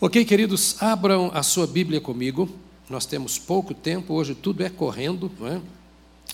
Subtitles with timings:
[0.00, 2.48] Ok, queridos, abram a sua Bíblia comigo.
[2.88, 5.60] Nós temos pouco tempo, hoje tudo é correndo, não é?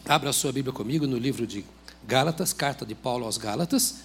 [0.04, 1.64] Abra a sua Bíblia comigo no livro de
[2.06, 4.00] Gálatas, carta de Paulo aos Gálatas.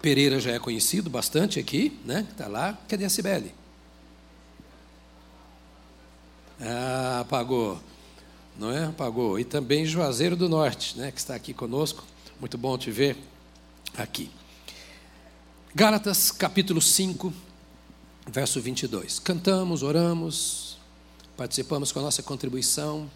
[0.00, 2.24] Pereira já é conhecido bastante aqui, né?
[2.30, 2.78] Está lá.
[2.86, 3.52] Cadê a Cibele?
[6.60, 7.80] Ah, apagou.
[8.56, 8.84] Não é?
[8.84, 9.40] Apagou.
[9.40, 11.10] E também Juazeiro do Norte, né?
[11.10, 12.04] Que está aqui conosco.
[12.38, 13.16] Muito bom te ver
[13.98, 14.30] aqui.
[15.72, 17.32] Gálatas capítulo 5,
[18.26, 19.20] verso 22.
[19.20, 20.76] Cantamos, oramos,
[21.36, 23.08] participamos com a nossa contribuição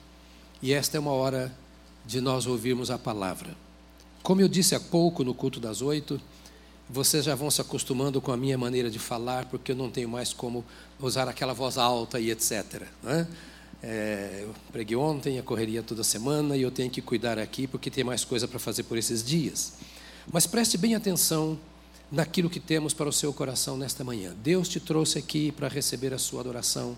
[0.63, 1.53] e esta é uma hora
[2.07, 3.57] de nós ouvirmos a palavra.
[4.23, 6.21] Como eu disse há pouco no culto das oito,
[6.89, 10.09] vocês já vão se acostumando com a minha maneira de falar, porque eu não tenho
[10.09, 10.65] mais como
[11.01, 12.83] usar aquela voz alta e etc.
[13.03, 13.27] Né?
[13.83, 17.91] É, eu preguei ontem, a correria toda semana e eu tenho que cuidar aqui porque
[17.91, 19.73] tem mais coisa para fazer por esses dias.
[20.33, 21.59] Mas preste bem atenção
[22.15, 24.35] naquilo que temos para o seu coração nesta manhã.
[24.43, 26.97] Deus te trouxe aqui para receber a sua adoração.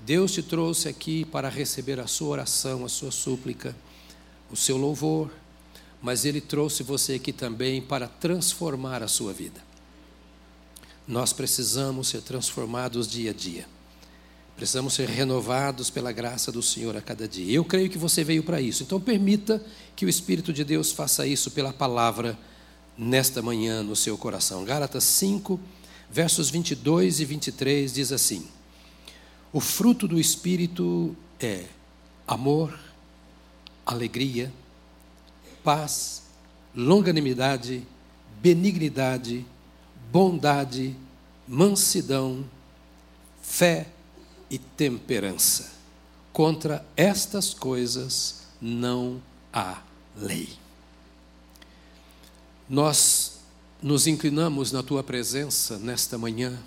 [0.00, 3.76] Deus te trouxe aqui para receber a sua oração, a sua súplica,
[4.50, 5.30] o seu louvor,
[6.00, 9.60] mas Ele trouxe você aqui também para transformar a sua vida.
[11.06, 13.66] Nós precisamos ser transformados dia a dia.
[14.56, 17.52] Precisamos ser renovados pela graça do Senhor a cada dia.
[17.54, 18.82] Eu creio que você veio para isso.
[18.82, 19.62] Então permita
[19.94, 22.38] que o Espírito de Deus faça isso pela palavra
[22.96, 24.64] nesta manhã no seu coração.
[24.64, 25.58] Gálatas 5,
[26.10, 28.46] versos 22 e 23 diz assim:
[29.52, 31.64] O fruto do Espírito é
[32.26, 32.78] amor,
[33.84, 34.52] alegria,
[35.64, 36.22] paz,
[36.74, 37.86] longanimidade,
[38.40, 39.44] benignidade,
[40.10, 40.96] bondade,
[41.46, 42.44] mansidão,
[43.40, 43.88] fé
[44.50, 45.72] e temperança.
[46.32, 49.20] Contra estas coisas não
[49.52, 49.82] há
[50.16, 50.61] lei.
[52.72, 53.40] Nós
[53.82, 56.58] nos inclinamos na tua presença nesta manhã,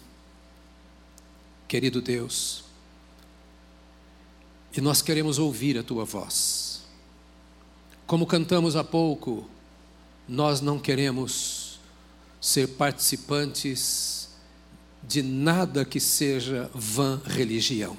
[1.67, 2.63] querido Deus,
[4.77, 6.83] e nós queremos ouvir a tua voz.
[8.05, 9.49] Como cantamos há pouco,
[10.29, 11.79] nós não queremos
[12.39, 14.29] ser participantes
[15.01, 17.97] de nada que seja vã religião.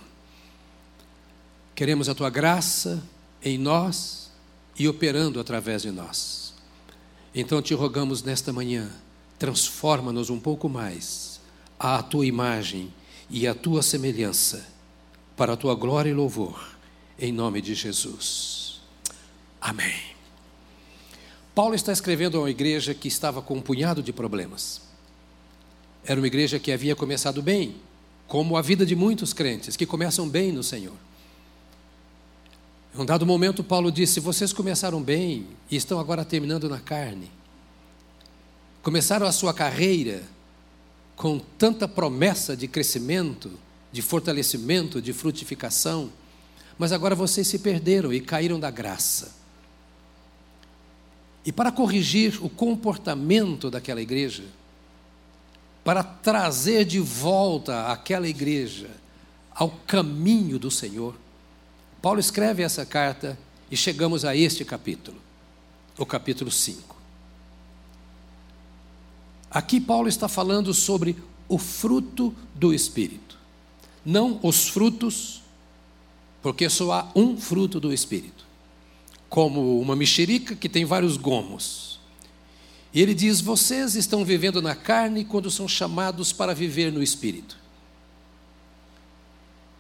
[1.75, 3.03] Queremos a tua graça
[3.43, 4.31] em nós
[4.79, 6.46] e operando através de nós.
[7.39, 8.91] Então te rogamos nesta manhã,
[9.39, 11.39] transforma-nos um pouco mais
[11.79, 12.91] à tua imagem
[13.29, 14.67] e à tua semelhança,
[15.37, 16.75] para a tua glória e louvor,
[17.19, 18.81] em nome de Jesus.
[19.61, 20.01] Amém.
[21.55, 24.81] Paulo está escrevendo a uma igreja que estava com um punhado de problemas.
[26.07, 27.77] Era uma igreja que havia começado bem,
[28.27, 30.97] como a vida de muitos crentes que começam bem no Senhor.
[32.97, 37.31] Em um dado momento, Paulo disse: Vocês começaram bem e estão agora terminando na carne.
[38.83, 40.23] Começaram a sua carreira
[41.15, 43.53] com tanta promessa de crescimento,
[43.93, 46.11] de fortalecimento, de frutificação,
[46.79, 49.35] mas agora vocês se perderam e caíram da graça.
[51.45, 54.45] E para corrigir o comportamento daquela igreja,
[55.85, 58.89] para trazer de volta aquela igreja
[59.55, 61.15] ao caminho do Senhor,
[62.07, 63.37] Paulo escreve essa carta
[63.69, 65.21] e chegamos a este capítulo,
[65.99, 66.95] o capítulo 5.
[69.51, 71.17] Aqui Paulo está falando sobre
[71.49, 73.37] o fruto do Espírito,
[74.05, 75.43] não os frutos,
[76.41, 78.47] porque só há um fruto do Espírito,
[79.29, 81.99] como uma mexerica que tem vários gomos.
[82.95, 87.66] E ele diz: Vocês estão vivendo na carne quando são chamados para viver no Espírito.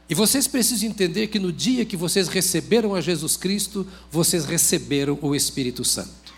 [0.08, 5.18] E vocês precisam entender que no dia que vocês receberam a Jesus Cristo, vocês receberam
[5.20, 6.32] o Espírito Santo.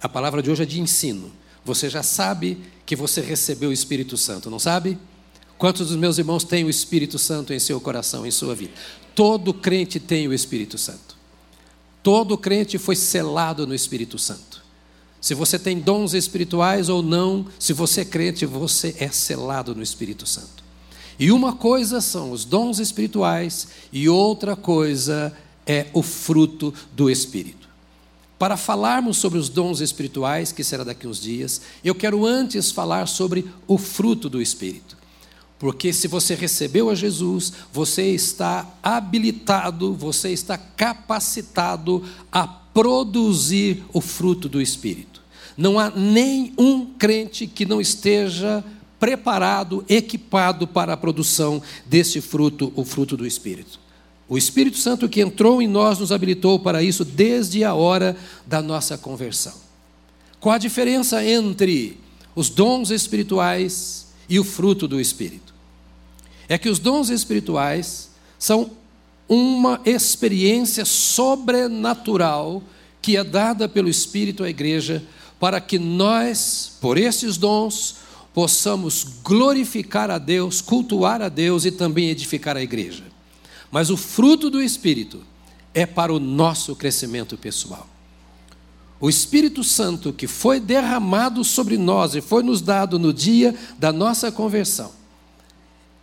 [0.00, 1.32] A palavra de hoje é de ensino.
[1.64, 4.98] Você já sabe que você recebeu o Espírito Santo, não sabe?
[5.58, 8.72] Quantos dos meus irmãos têm o Espírito Santo em seu coração, em sua vida?
[9.14, 11.16] Todo crente tem o Espírito Santo.
[12.02, 14.62] Todo crente foi selado no Espírito Santo.
[15.20, 19.82] Se você tem dons espirituais ou não, se você é crente, você é selado no
[19.82, 20.63] Espírito Santo.
[21.18, 25.32] E uma coisa são os dons espirituais e outra coisa
[25.66, 27.68] é o fruto do Espírito.
[28.38, 33.06] Para falarmos sobre os dons espirituais, que será daqui uns dias, eu quero antes falar
[33.06, 34.96] sobre o fruto do Espírito.
[35.58, 44.00] Porque se você recebeu a Jesus, você está habilitado, você está capacitado a produzir o
[44.00, 45.22] fruto do Espírito.
[45.56, 48.64] Não há nenhum crente que não esteja
[49.04, 53.78] preparado, equipado para a produção desse fruto, o fruto do Espírito.
[54.26, 58.16] O Espírito Santo que entrou em nós nos habilitou para isso desde a hora
[58.46, 59.52] da nossa conversão.
[60.40, 61.98] Qual a diferença entre
[62.34, 65.52] os dons espirituais e o fruto do Espírito.
[66.48, 68.08] É que os dons espirituais
[68.38, 68.70] são
[69.28, 72.62] uma experiência sobrenatural
[73.02, 75.02] que é dada pelo Espírito à igreja
[75.38, 77.96] para que nós, por esses dons,
[78.34, 83.04] possamos glorificar a Deus, cultuar a Deus e também edificar a igreja.
[83.70, 85.22] Mas o fruto do Espírito
[85.72, 87.88] é para o nosso crescimento pessoal.
[89.00, 93.92] O Espírito Santo que foi derramado sobre nós e foi nos dado no dia da
[93.92, 94.92] nossa conversão,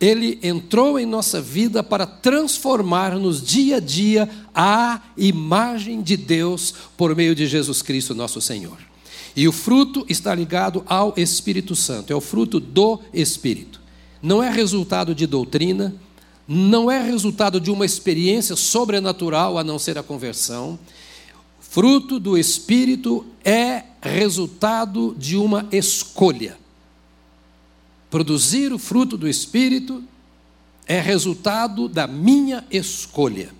[0.00, 7.14] ele entrou em nossa vida para transformar-nos dia a dia à imagem de Deus por
[7.14, 8.91] meio de Jesus Cristo, nosso Senhor.
[9.34, 13.80] E o fruto está ligado ao Espírito Santo, é o fruto do Espírito.
[14.22, 15.94] Não é resultado de doutrina,
[16.46, 20.78] não é resultado de uma experiência sobrenatural a não ser a conversão.
[21.60, 26.58] Fruto do Espírito é resultado de uma escolha.
[28.10, 30.04] Produzir o fruto do Espírito
[30.86, 33.50] é resultado da minha escolha.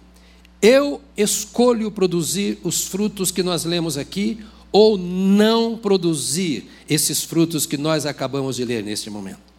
[0.60, 7.76] Eu escolho produzir os frutos que nós lemos aqui ou não produzir esses frutos que
[7.76, 9.52] nós acabamos de ler neste momento.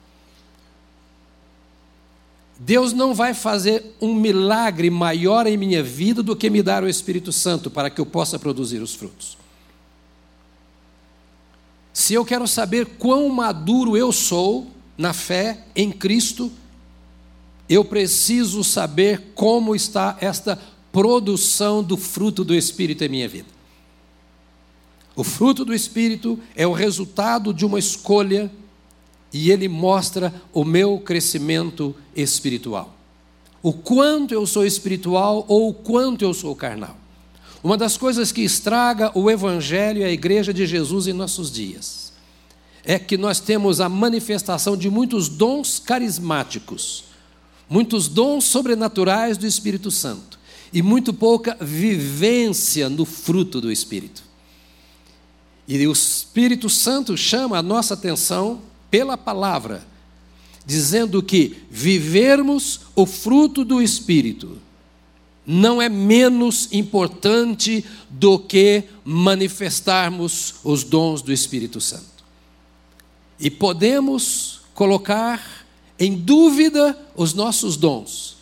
[2.59, 6.89] Deus não vai fazer um milagre maior em minha vida do que me dar o
[6.89, 9.37] Espírito Santo para que eu possa produzir os frutos.
[11.93, 14.67] Se eu quero saber quão maduro eu sou
[14.97, 16.51] na fé em Cristo,
[17.69, 20.59] eu preciso saber como está esta
[20.91, 23.52] produção do fruto do Espírito em minha vida.
[25.15, 28.51] O fruto do Espírito é o resultado de uma escolha
[29.31, 32.95] e ele mostra o meu crescimento espiritual.
[33.61, 36.97] O quanto eu sou espiritual ou o quanto eu sou carnal.
[37.63, 42.11] Uma das coisas que estraga o Evangelho e a Igreja de Jesus em nossos dias
[42.83, 47.05] é que nós temos a manifestação de muitos dons carismáticos,
[47.69, 50.37] muitos dons sobrenaturais do Espírito Santo
[50.73, 54.23] e muito pouca vivência no fruto do Espírito.
[55.67, 58.61] E o Espírito Santo chama a nossa atenção
[58.91, 59.85] pela palavra,
[60.65, 64.57] dizendo que vivermos o fruto do Espírito
[65.45, 72.23] não é menos importante do que manifestarmos os dons do Espírito Santo.
[73.39, 75.65] E podemos colocar
[75.99, 78.37] em dúvida os nossos dons,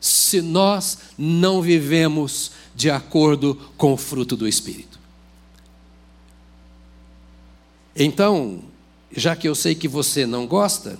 [0.00, 4.95] se nós não vivemos de acordo com o fruto do Espírito.
[7.96, 8.62] Então,
[9.10, 10.98] já que eu sei que você não gosta,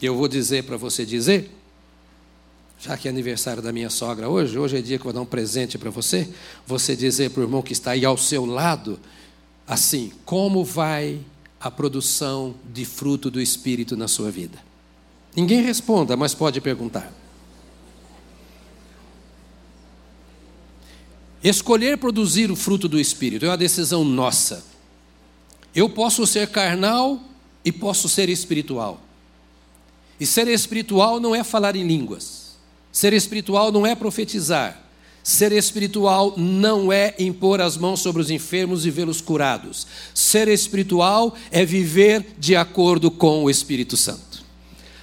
[0.00, 1.50] eu vou dizer para você dizer,
[2.78, 5.22] já que é aniversário da minha sogra hoje, hoje é dia que eu vou dar
[5.22, 6.28] um presente para você,
[6.66, 9.00] você dizer para o irmão que está aí ao seu lado,
[9.66, 11.18] assim, como vai
[11.58, 14.58] a produção de fruto do Espírito na sua vida?
[15.34, 17.10] Ninguém responda, mas pode perguntar.
[21.42, 24.75] Escolher produzir o fruto do Espírito é uma decisão nossa.
[25.76, 27.20] Eu posso ser carnal
[27.62, 28.98] e posso ser espiritual.
[30.18, 32.56] E ser espiritual não é falar em línguas.
[32.90, 34.82] Ser espiritual não é profetizar.
[35.22, 39.86] Ser espiritual não é impor as mãos sobre os enfermos e vê-los curados.
[40.14, 44.42] Ser espiritual é viver de acordo com o Espírito Santo.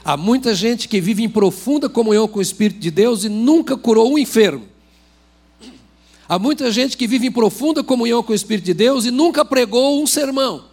[0.03, 3.77] Há muita gente que vive em profunda comunhão com o Espírito de Deus e nunca
[3.77, 4.73] curou um enfermo.
[6.34, 9.46] Há muita gente que vive em profunda comunhão com o Espírito de Deus e nunca
[9.46, 10.66] pregou um sermão.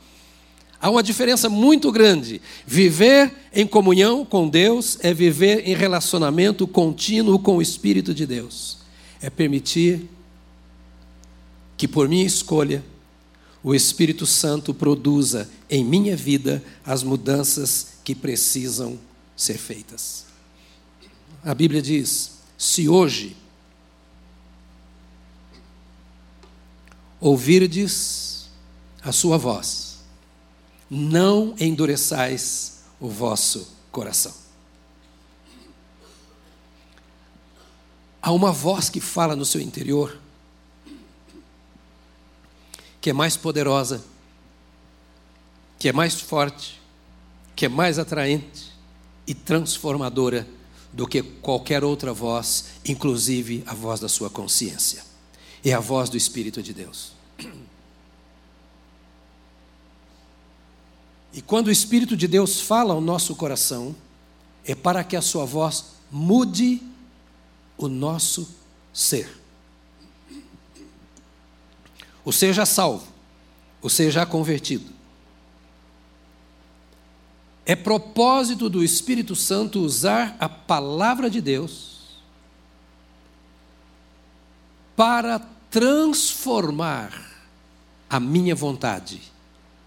[0.81, 2.41] Há uma diferença muito grande.
[2.67, 8.79] Viver em comunhão com Deus é viver em relacionamento contínuo com o Espírito de Deus.
[9.21, 10.09] É permitir
[11.77, 12.83] que, por minha escolha,
[13.63, 18.99] o Espírito Santo produza em minha vida as mudanças que precisam
[19.37, 20.25] ser feitas.
[21.45, 23.37] A Bíblia diz: se hoje
[27.21, 28.49] ouvirdes
[29.03, 29.99] a sua voz,
[30.89, 34.35] não endureçais o vosso coração.
[38.23, 40.19] Há uma voz que fala no seu interior,
[43.01, 44.05] que é mais poderosa,
[45.79, 46.81] que é mais forte,
[47.57, 48.71] que é mais atraente
[49.27, 50.47] e transformadora
[50.93, 55.10] do que qualquer outra voz, inclusive a voz da sua consciência
[55.69, 57.13] é a voz do Espírito de Deus.
[61.33, 63.95] E quando o Espírito de Deus fala ao nosso coração,
[64.65, 66.83] é para que a sua voz mude
[67.79, 68.49] o nosso
[68.93, 69.39] ser.
[72.25, 73.07] O ser já salvo,
[73.81, 74.91] o ser já convertido.
[77.65, 82.00] É propósito do Espírito Santo usar a palavra de Deus
[85.01, 85.39] para
[85.71, 87.11] transformar
[88.11, 89.23] a minha vontade,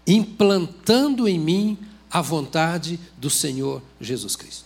[0.04, 1.78] implantando em mim
[2.10, 4.64] a vontade do Senhor Jesus Cristo.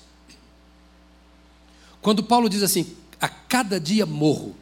[2.00, 4.56] Quando Paulo diz assim: a cada dia morro,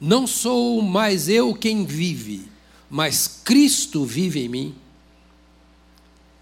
[0.00, 2.48] não sou mais eu quem vive,
[2.90, 4.74] mas Cristo vive em mim.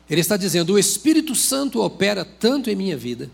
[0.09, 3.31] Ele está dizendo: o Espírito Santo opera tanto em minha vida,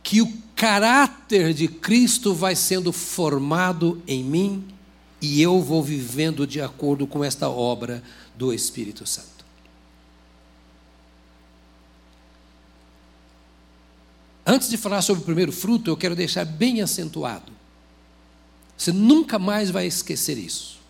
[0.00, 4.64] que o caráter de Cristo vai sendo formado em mim
[5.22, 8.02] e eu vou vivendo de acordo com esta obra
[8.36, 9.44] do Espírito Santo.
[14.44, 17.52] Antes de falar sobre o primeiro fruto, eu quero deixar bem acentuado.
[18.76, 20.80] Você nunca mais vai esquecer isso.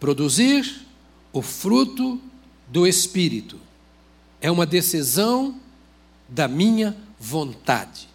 [0.00, 0.84] Produzir
[1.32, 2.20] o fruto
[2.66, 3.60] do Espírito.
[4.40, 5.60] É uma decisão
[6.28, 8.06] da minha vontade.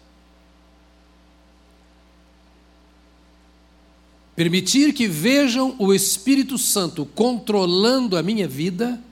[4.36, 9.02] Permitir que vejam o Espírito Santo controlando a minha vida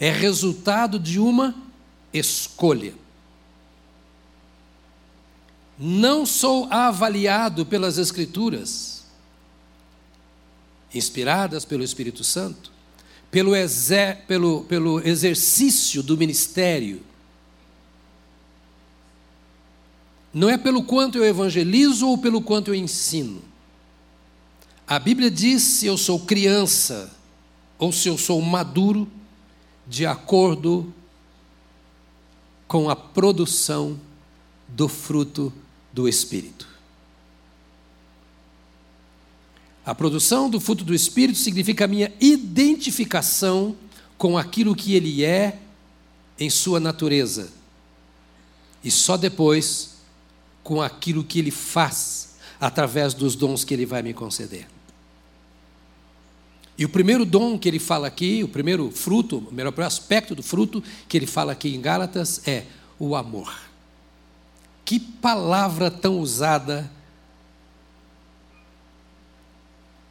[0.00, 1.54] é resultado de uma
[2.12, 2.94] escolha.
[5.78, 9.04] Não sou avaliado pelas Escrituras,
[10.92, 12.72] inspiradas pelo Espírito Santo,
[13.30, 17.02] pelo, exer, pelo, pelo exercício do ministério.
[20.38, 23.42] Não é pelo quanto eu evangelizo ou pelo quanto eu ensino.
[24.86, 27.12] A Bíblia diz se eu sou criança
[27.76, 29.08] ou se eu sou maduro,
[29.84, 30.94] de acordo
[32.68, 33.98] com a produção
[34.68, 35.52] do fruto
[35.92, 36.68] do Espírito.
[39.84, 43.74] A produção do fruto do Espírito significa a minha identificação
[44.16, 45.58] com aquilo que ele é
[46.38, 47.50] em sua natureza.
[48.84, 49.97] E só depois
[50.68, 54.68] com aquilo que ele faz através dos dons que ele vai me conceder.
[56.76, 60.42] E o primeiro dom que ele fala aqui, o primeiro fruto, o melhor aspecto do
[60.42, 62.64] fruto que ele fala aqui em Gálatas é
[62.98, 63.50] o amor.
[64.84, 66.90] Que palavra tão usada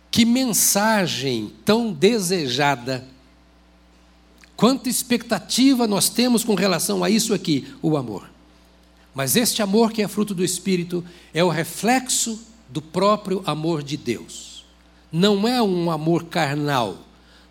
[0.09, 3.07] Que mensagem tão desejada.
[4.55, 8.36] Quanta expectativa nós temos com relação a isso aqui, o amor.
[9.17, 13.97] Mas este amor que é fruto do Espírito é o reflexo do próprio amor de
[13.97, 14.63] Deus.
[15.11, 16.99] Não é um amor carnal,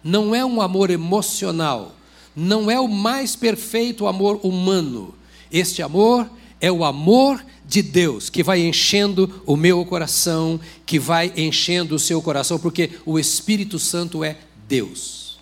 [0.01, 1.97] não é um amor emocional,
[2.37, 5.13] não é o mais perfeito amor humano.
[5.51, 6.31] Este amor
[6.61, 11.99] é o amor de Deus que vai enchendo o meu coração, que vai enchendo o
[11.99, 15.37] seu coração, porque o Espírito Santo é Deus.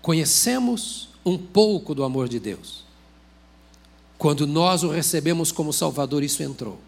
[0.00, 2.81] Conhecemos um pouco do amor de Deus.
[4.22, 6.78] Quando nós o recebemos como Salvador, isso entrou.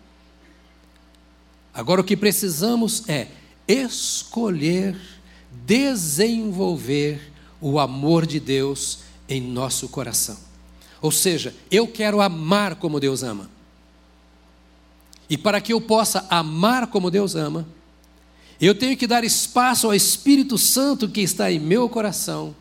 [1.75, 3.27] Agora o que precisamos é
[3.67, 4.97] escolher
[5.67, 10.39] desenvolver o amor de Deus em nosso coração.
[11.03, 13.51] Ou seja, eu quero amar como Deus ama.
[15.29, 17.67] E para que eu possa amar como Deus ama,
[18.61, 22.55] eu tenho que dar espaço ao Espírito Santo que está em meu coração,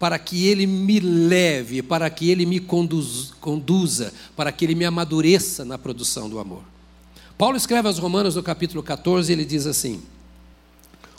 [0.00, 4.86] para que ele me leve, para que ele me conduz, conduza, para que ele me
[4.86, 6.62] amadureça na produção do amor.
[7.36, 10.00] Paulo escreve aos Romanos no capítulo 14, ele diz assim: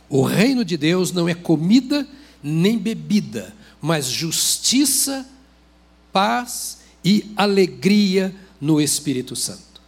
[0.10, 2.08] O reino de Deus não é comida
[2.42, 5.30] nem bebida, mas justiça,
[6.12, 9.80] paz e alegria no Espírito Santo.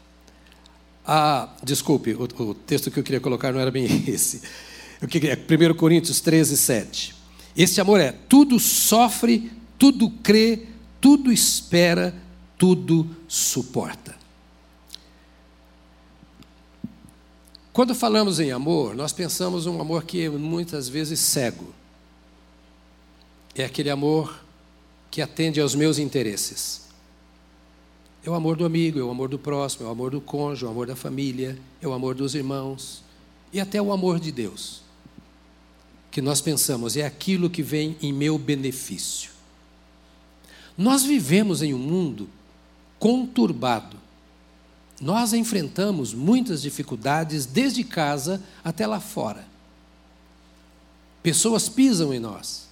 [1.03, 4.43] Ah, desculpe, o, o, texto que eu queria colocar não era bem esse.
[5.01, 7.22] Eu queria, 1 Coríntios 13, 7.
[7.55, 10.67] Este amor é tudo sofre, tudo crê,
[10.99, 12.15] tudo espera,
[12.57, 14.15] tudo suporta.
[17.73, 21.73] Quando falamos em amor, nós pensamos um amor que é muitas vezes cego.
[23.55, 24.43] É aquele amor
[25.09, 26.83] que atende aos meus interesses.
[28.23, 30.65] É o amor do amigo, é o amor do próximo, é o amor do cônjuge,
[30.65, 33.03] é o amor da família, é o amor dos irmãos
[33.51, 34.82] e até o amor de Deus.
[36.13, 39.31] Que nós pensamos é aquilo que vem em meu benefício.
[40.77, 42.29] Nós vivemos em um mundo
[42.97, 43.97] conturbado.
[45.01, 49.45] Nós enfrentamos muitas dificuldades desde casa até lá fora.
[51.21, 52.69] Pessoas pisam em nós,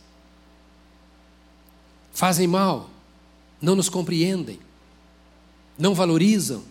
[2.13, 2.89] fazem mal,
[3.61, 4.59] não nos compreendem
[5.81, 6.63] não valorizam.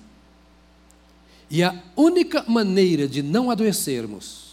[1.51, 4.50] E a única maneira de não adoecermos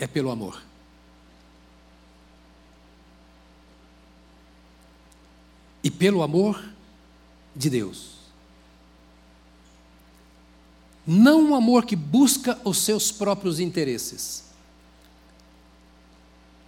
[0.00, 0.70] é pelo amor.
[5.82, 6.62] e pelo amor
[7.54, 8.10] de Deus.
[11.06, 14.44] Não um amor que busca os seus próprios interesses,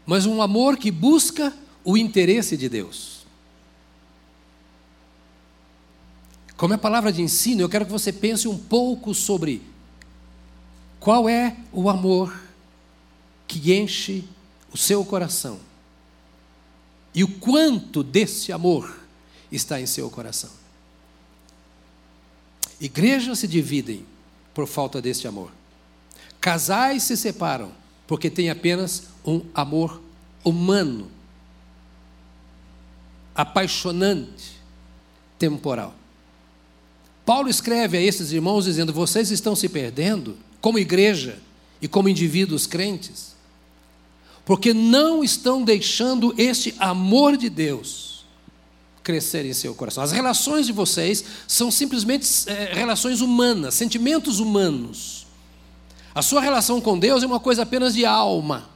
[0.04, 1.52] mas um amor que busca
[1.84, 3.22] o interesse de Deus.
[6.56, 9.62] Como é palavra de ensino, eu quero que você pense um pouco sobre
[10.98, 12.40] qual é o amor
[13.46, 14.24] que enche
[14.72, 15.60] o seu coração
[17.14, 18.98] e o quanto desse amor
[19.50, 20.50] está em seu coração.
[22.80, 24.04] Igrejas se dividem
[24.54, 25.52] por falta desse amor.
[26.40, 27.72] Casais se separam
[28.06, 30.02] porque têm apenas um amor
[30.42, 31.08] humano,
[33.34, 34.60] apaixonante,
[35.38, 35.94] temporal.
[37.24, 41.38] Paulo escreve a esses irmãos dizendo: vocês estão se perdendo como igreja
[41.82, 43.34] e como indivíduos crentes,
[44.44, 48.24] porque não estão deixando este amor de Deus
[49.02, 50.02] crescer em seu coração.
[50.02, 55.26] As relações de vocês são simplesmente é, relações humanas, sentimentos humanos.
[56.14, 58.70] A sua relação com Deus é uma coisa apenas de alma.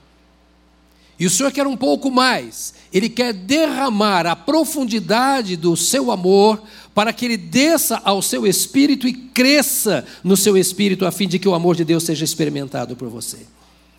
[1.18, 2.74] E o Senhor quer um pouco mais.
[2.92, 6.62] Ele quer derramar a profundidade do seu amor
[6.94, 11.38] para que ele desça ao seu espírito e cresça no seu espírito, a fim de
[11.38, 13.46] que o amor de Deus seja experimentado por você.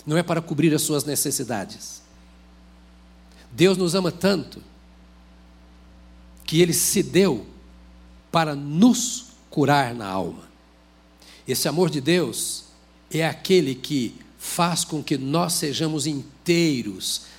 [0.06, 2.02] Não é para cobrir as suas necessidades.
[3.52, 4.62] Deus nos ama tanto
[6.46, 7.46] que ele se deu
[8.32, 10.44] para nos curar na alma.
[11.48, 12.66] Esse amor de Deus
[13.10, 16.37] é aquele que faz com que nós sejamos inteiros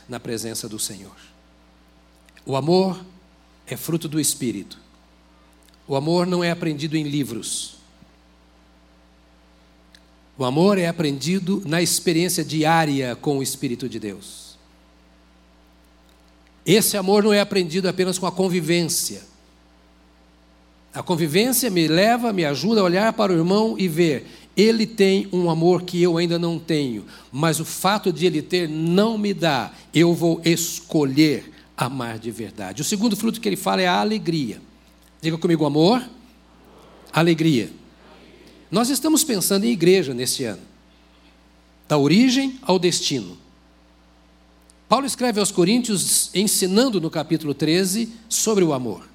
[0.08, 1.16] na presença do Senhor.
[2.44, 3.04] O amor
[3.66, 4.78] é fruto do Espírito.
[5.86, 7.78] O amor não é aprendido em livros.
[10.36, 14.56] O amor é aprendido na experiência diária com o Espírito de Deus.
[16.64, 19.22] Esse amor não é aprendido apenas com a convivência.
[20.92, 24.26] A convivência me leva, me ajuda a olhar para o irmão e ver
[24.58, 28.68] ele tem um amor que eu ainda não tenho, mas o fato de ele ter
[28.68, 32.82] não me dá, eu vou escolher amar de verdade.
[32.82, 34.60] O segundo fruto que ele fala é a alegria.
[35.22, 36.02] Diga comigo, amor,
[37.12, 37.70] alegria.
[38.68, 40.62] Nós estamos pensando em igreja nesse ano,
[41.86, 43.38] da origem ao destino.
[44.88, 49.08] Paulo escreve aos Coríntios, ensinando no capítulo 13 sobre o amor.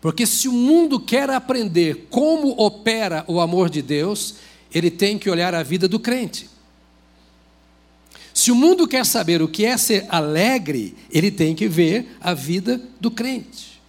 [0.00, 4.36] Porque se o mundo quer aprender como opera o amor de Deus,
[4.72, 6.48] ele tem que olhar a vida do crente.
[8.32, 12.32] Se o mundo quer saber o que é ser alegre, ele tem que ver a
[12.32, 13.80] vida do crente.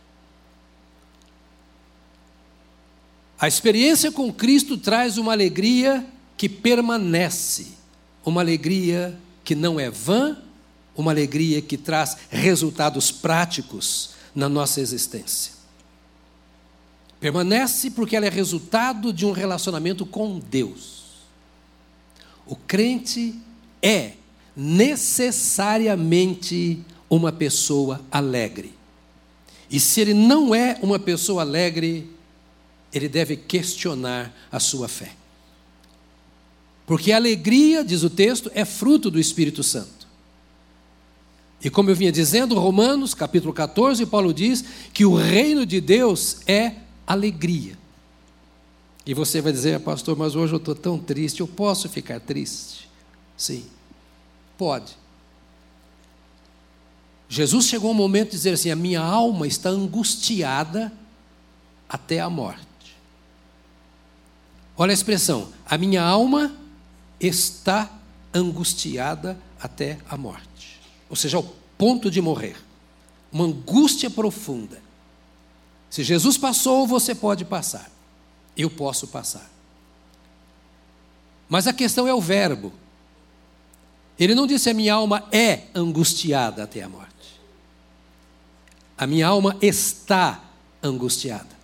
[3.39, 7.67] A experiência com Cristo traz uma alegria que permanece,
[8.25, 10.37] uma alegria que não é vã,
[10.95, 15.60] uma alegria que traz resultados práticos na nossa existência.
[17.21, 21.03] Permanece porque ela é resultado de um relacionamento com Deus.
[22.47, 23.35] O crente
[23.79, 24.13] é
[24.57, 28.73] necessariamente uma pessoa alegre.
[29.69, 32.09] E se ele não é uma pessoa alegre,
[32.91, 35.11] ele deve questionar a sua fé.
[36.87, 40.07] Porque a alegria, diz o texto, é fruto do Espírito Santo.
[41.63, 46.37] E como eu vinha dizendo, Romanos, capítulo 14, Paulo diz que o reino de Deus
[46.47, 47.77] é alegria.
[49.05, 52.89] E você vai dizer, pastor, mas hoje eu estou tão triste, eu posso ficar triste?
[53.35, 53.65] Sim,
[54.57, 54.95] pode.
[57.27, 60.91] Jesus chegou um momento de dizer assim: a minha alma está angustiada
[61.87, 62.61] até a morte.
[64.77, 66.55] Olha a expressão, a minha alma
[67.19, 67.89] está
[68.33, 70.79] angustiada até a morte.
[71.09, 71.43] Ou seja, ao
[71.77, 72.57] ponto de morrer.
[73.31, 74.80] Uma angústia profunda.
[75.91, 77.91] Se Jesus passou, você pode passar.
[78.55, 79.51] Eu posso passar.
[81.49, 82.71] Mas a questão é o verbo.
[84.17, 87.11] Ele não disse a minha alma é angustiada até a morte.
[88.97, 90.41] A minha alma está
[90.81, 91.59] angustiada.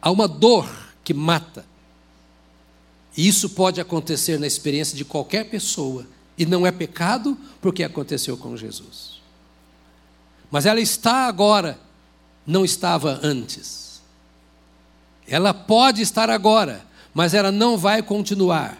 [0.00, 0.68] Há uma dor
[1.04, 1.64] que mata.
[3.16, 6.04] E isso pode acontecer na experiência de qualquer pessoa.
[6.36, 9.20] E não é pecado porque aconteceu com Jesus.
[10.50, 11.78] Mas ela está agora
[12.46, 14.02] não estava antes.
[15.26, 18.78] Ela pode estar agora, mas ela não vai continuar.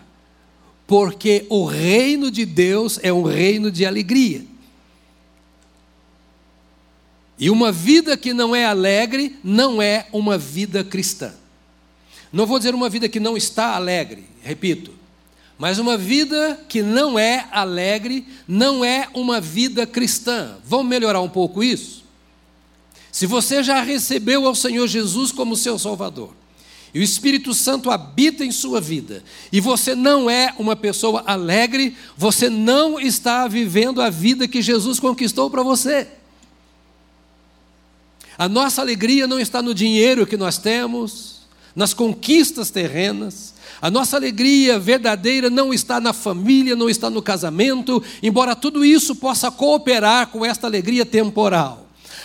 [0.86, 4.44] Porque o reino de Deus é um reino de alegria.
[7.38, 11.32] E uma vida que não é alegre não é uma vida cristã.
[12.32, 14.92] Não vou dizer uma vida que não está alegre, repito.
[15.58, 20.56] Mas uma vida que não é alegre não é uma vida cristã.
[20.64, 22.01] Vamos melhorar um pouco isso?
[23.12, 26.30] Se você já recebeu ao Senhor Jesus como seu Salvador,
[26.94, 29.22] e o Espírito Santo habita em sua vida,
[29.52, 34.98] e você não é uma pessoa alegre, você não está vivendo a vida que Jesus
[34.98, 36.08] conquistou para você.
[38.38, 41.42] A nossa alegria não está no dinheiro que nós temos,
[41.76, 43.52] nas conquistas terrenas.
[43.80, 49.16] A nossa alegria verdadeira não está na família, não está no casamento, embora tudo isso
[49.16, 51.81] possa cooperar com esta alegria temporal.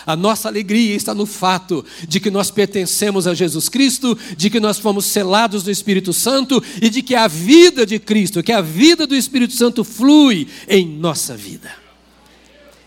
[0.08, 4.58] A nossa alegria está no fato de que nós pertencemos a Jesus Cristo, de que
[4.58, 8.62] nós fomos selados do Espírito Santo e de que a vida de Cristo, que a
[8.62, 11.87] vida do Espírito Santo flui em nossa vida.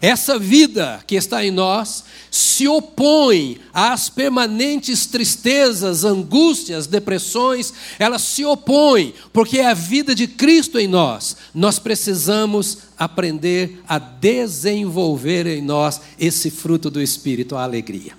[0.02, 8.44] Essa vida que está em nós se opõe às permanentes tristezas, angústias, depressões, ela se
[8.44, 11.38] opõe, porque é a vida de Cristo em nós.
[11.54, 18.18] Nós precisamos aprender a desenvolver em nós esse fruto do Espírito, a alegria.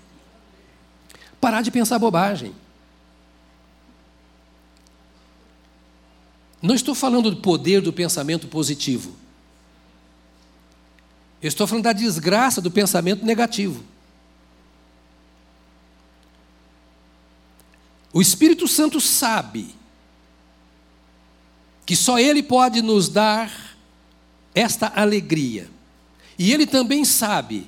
[1.41, 2.55] Parar de pensar bobagem.
[6.63, 9.22] Não estou falando do poder do pensamento positivo.
[11.43, 13.83] Eu estou falando da desgraça do pensamento negativo.
[18.13, 19.75] O Espírito Santo sabe
[21.85, 23.77] que só Ele pode nos dar
[24.55, 25.69] esta alegria.
[26.39, 27.67] E Ele também sabe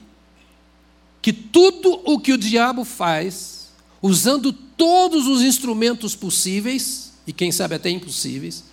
[1.20, 7.74] que tudo o que o diabo faz, usando todos os instrumentos possíveis, e quem sabe
[7.74, 8.64] até impossíveis,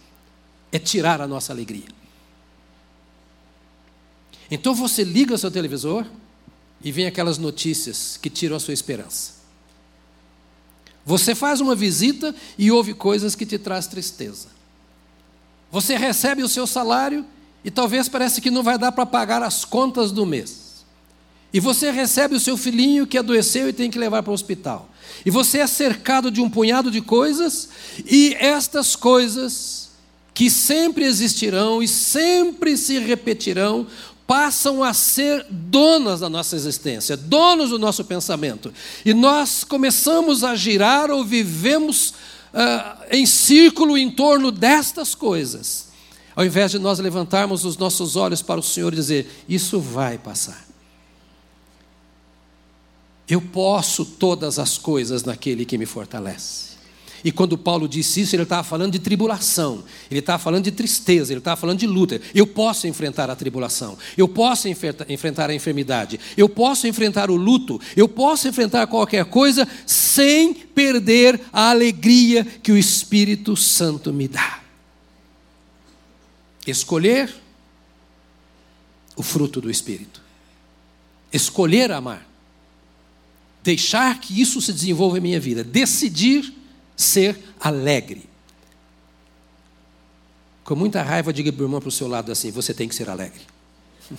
[0.72, 2.01] é tirar a nossa alegria.
[4.52, 6.06] Então você liga o seu televisor
[6.84, 9.40] e vem aquelas notícias que tiram a sua esperança.
[11.06, 14.50] Você faz uma visita e ouve coisas que te traz tristeza.
[15.72, 17.26] Você recebe o seu salário
[17.64, 20.84] e talvez parece que não vai dar para pagar as contas do mês.
[21.54, 24.90] E você recebe o seu filhinho que adoeceu e tem que levar para o hospital.
[25.26, 27.70] E você é cercado de um punhado de coisas,
[28.06, 29.90] e estas coisas
[30.34, 33.86] que sempre existirão e sempre se repetirão,
[34.32, 38.74] passam a ser donas da nossa existência, donos do nosso pensamento.
[39.04, 42.12] E nós começamos a girar ou vivemos
[42.54, 45.89] uh, em círculo em torno destas coisas,
[46.34, 50.17] ao invés de nós levantarmos os nossos olhos para o Senhor e dizer: Isso vai
[50.17, 50.65] passar.
[53.28, 56.70] Eu posso todas as coisas naquele que me fortalece.
[57.23, 61.31] E quando Paulo disse isso, ele estava falando de tribulação, ele estava falando de tristeza,
[61.31, 62.19] ele estava falando de luta.
[62.34, 67.79] Eu posso enfrentar a tribulação, eu posso enfrentar a enfermidade, eu posso enfrentar o luto,
[67.95, 74.60] eu posso enfrentar qualquer coisa sem perder a alegria que o Espírito Santo me dá.
[76.65, 77.34] Escolher
[79.15, 80.21] o fruto do Espírito,
[81.31, 82.27] escolher amar,
[83.63, 86.61] deixar que isso se desenvolva em minha vida, decidir
[87.02, 88.30] ser alegre.
[90.64, 92.96] Com muita raiva, diga para o irmão para o seu lado assim: você tem que
[92.96, 93.42] ser alegre.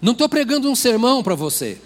[0.00, 1.78] Não estou pregando um sermão para você.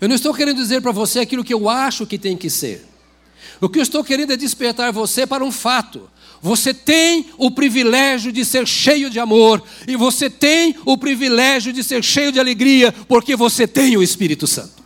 [0.00, 2.84] Eu não estou querendo dizer para você aquilo que eu acho que tem que ser.
[3.60, 6.10] O que eu estou querendo é despertar você para um fato.
[6.40, 11.84] Você tem o privilégio de ser cheio de amor, e você tem o privilégio de
[11.84, 14.81] ser cheio de alegria, porque você tem o Espírito Santo.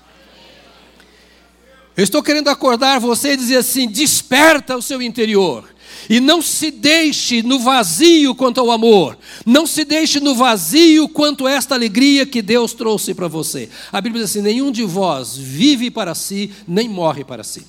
[1.97, 5.75] Eu estou querendo acordar você e dizer assim: desperta o seu interior.
[6.09, 9.19] E não se deixe no vazio quanto ao amor.
[9.45, 13.71] Não se deixe no vazio quanto a esta alegria que Deus trouxe para você.
[13.91, 17.67] A Bíblia diz assim: nenhum de vós vive para si, nem morre para si.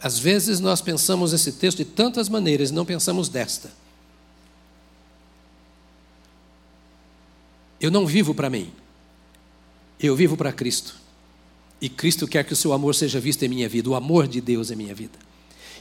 [0.00, 3.70] Às vezes nós pensamos esse texto de tantas maneiras, não pensamos desta.
[7.78, 8.70] Eu não vivo para mim,
[9.98, 11.00] eu vivo para Cristo.
[11.80, 14.40] E Cristo quer que o seu amor seja visto em minha vida, o amor de
[14.40, 15.18] Deus em minha vida.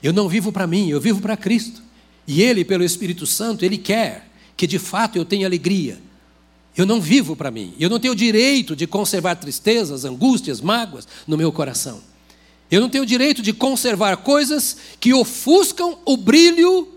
[0.02, 1.82] Eu não vivo para mim, eu vivo para Cristo.
[2.26, 6.00] E Ele, pelo Espírito Santo, Ele quer que de fato eu tenha alegria.
[6.76, 7.74] Eu não vivo para mim.
[7.80, 12.02] Eu não tenho direito de conservar tristezas, angústias, mágoas no meu coração.
[12.72, 16.88] Eu não tenho direito de conservar coisas que ofuscam o brilho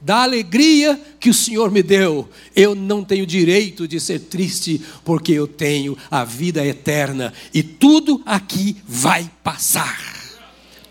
[0.00, 2.28] da alegria que o Senhor me deu.
[2.54, 8.22] Eu não tenho direito de ser triste, porque eu tenho a vida eterna e tudo
[8.24, 10.16] aqui vai passar.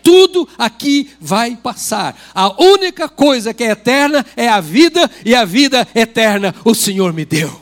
[0.02, 2.18] Tudo aqui vai passar.
[2.34, 7.12] A única coisa que é eterna é a vida, e a vida eterna o Senhor
[7.12, 7.60] me deu.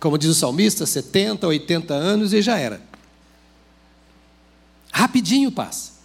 [0.00, 2.80] Como diz o salmista, 70, 80 anos e já era.
[4.92, 5.95] Rapidinho passa.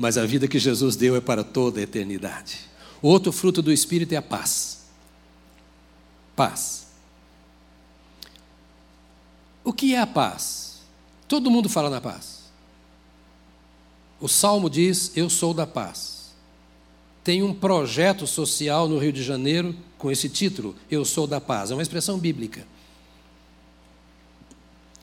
[0.00, 2.60] Mas a vida que Jesus deu é para toda a eternidade.
[3.02, 4.86] O outro fruto do Espírito é a paz.
[6.34, 6.86] Paz.
[9.62, 10.80] O que é a paz?
[11.28, 12.44] Todo mundo fala na paz.
[14.18, 16.30] O salmo diz: Eu sou da paz.
[17.22, 21.70] Tem um projeto social no Rio de Janeiro com esse título: Eu sou da paz.
[21.70, 22.66] É uma expressão bíblica.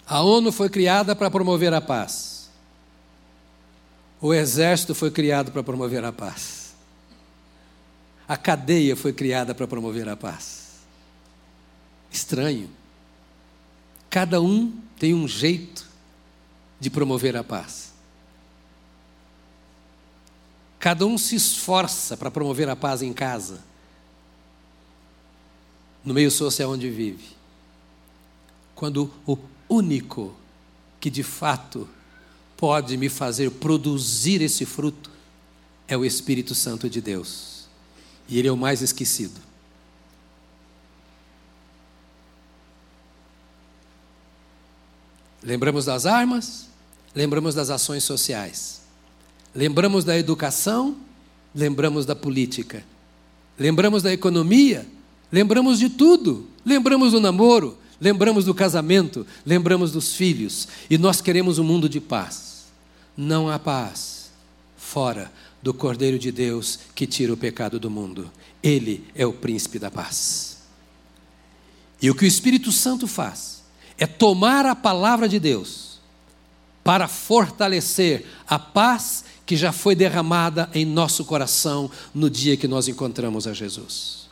[0.08, 2.37] A ONU foi criada para promover a paz.
[4.20, 6.76] O exército foi criado para promover a paz.
[8.28, 10.80] A cadeia foi criada para promover a paz.
[12.12, 12.70] Estranho.
[14.10, 15.88] Cada um tem um jeito
[16.80, 17.94] de promover a paz.
[20.80, 23.64] Cada um se esforça para promover a paz em casa,
[26.04, 27.36] no meio social onde vive.
[28.76, 30.36] Quando o único
[31.00, 31.90] que de fato
[32.58, 35.12] pode me fazer produzir esse fruto
[35.88, 37.68] é o Espírito Santo de Deus.
[38.28, 39.40] E ele é o mais esquecido.
[45.42, 46.68] Lembramos das armas,
[47.16, 48.82] lembramos das ações sociais.
[49.56, 50.98] Lembramos da educação,
[51.56, 52.84] lembramos da política.
[53.58, 54.86] Lembramos da economia,
[55.32, 56.48] lembramos de tudo.
[56.66, 60.68] Lembramos do namoro, lembramos do casamento, lembramos dos filhos.
[60.90, 62.66] E nós queremos um mundo de paz.
[63.16, 64.32] Não há paz
[64.78, 65.32] fora
[65.62, 68.32] do Cordeiro de Deus que tira o pecado do mundo.
[68.62, 70.58] Ele é o príncipe da paz.
[72.02, 73.64] E o que o Espírito Santo faz
[73.98, 76.00] é tomar a palavra de Deus
[76.84, 82.88] para fortalecer a paz que já foi derramada em nosso coração no dia que nós
[82.88, 84.28] encontramos a Jesus.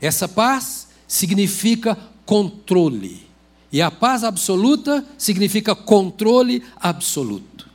[0.00, 3.26] Essa paz significa controle.
[3.72, 7.68] E a paz absoluta significa controle absoluto.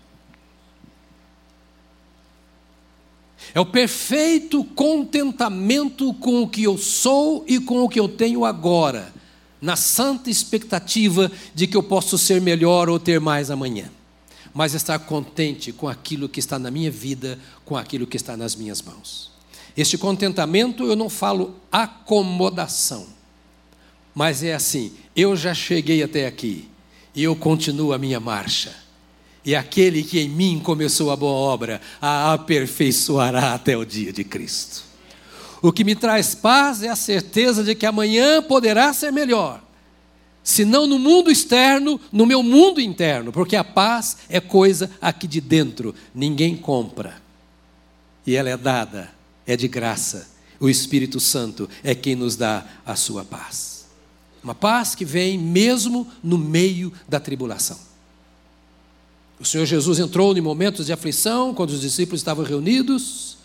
[3.54, 8.44] É o perfeito contentamento com o que eu sou e com o que eu tenho
[8.44, 9.14] agora
[9.62, 13.90] na santa expectativa de que eu posso ser melhor ou ter mais amanhã,
[14.54, 18.56] mas estar contente com aquilo que está na minha vida, com aquilo que está nas
[18.56, 19.32] minhas mãos.
[19.76, 23.08] Este contentamento eu não falo acomodação,
[24.16, 26.70] mas é assim: eu já cheguei até aqui
[27.14, 28.74] e eu continuo a minha marcha.
[29.44, 34.24] E aquele que em mim começou a boa obra a aperfeiçoará até o dia de
[34.24, 34.84] Cristo.
[35.62, 39.62] O que me traz paz é a certeza de que amanhã poderá ser melhor.
[40.44, 45.28] Se não no mundo externo, no meu mundo interno, porque a paz é coisa aqui
[45.28, 47.22] de dentro, ninguém compra.
[48.26, 49.12] E ela é dada,
[49.46, 50.28] é de graça.
[50.60, 53.75] O Espírito Santo é quem nos dá a sua paz.
[54.46, 57.80] Uma paz que vem mesmo no meio da tribulação.
[59.40, 63.40] O Senhor Jesus entrou em momentos de aflição, quando os discípulos estavam reunidos,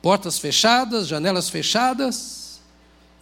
[0.00, 2.58] portas fechadas, janelas fechadas,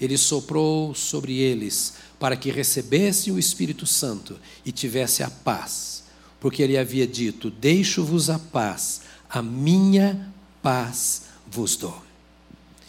[0.01, 6.05] ele soprou sobre eles para que recebessem o Espírito Santo e tivesse a paz,
[6.38, 12.01] porque ele havia dito: Deixo-vos a paz, a minha paz vos dou.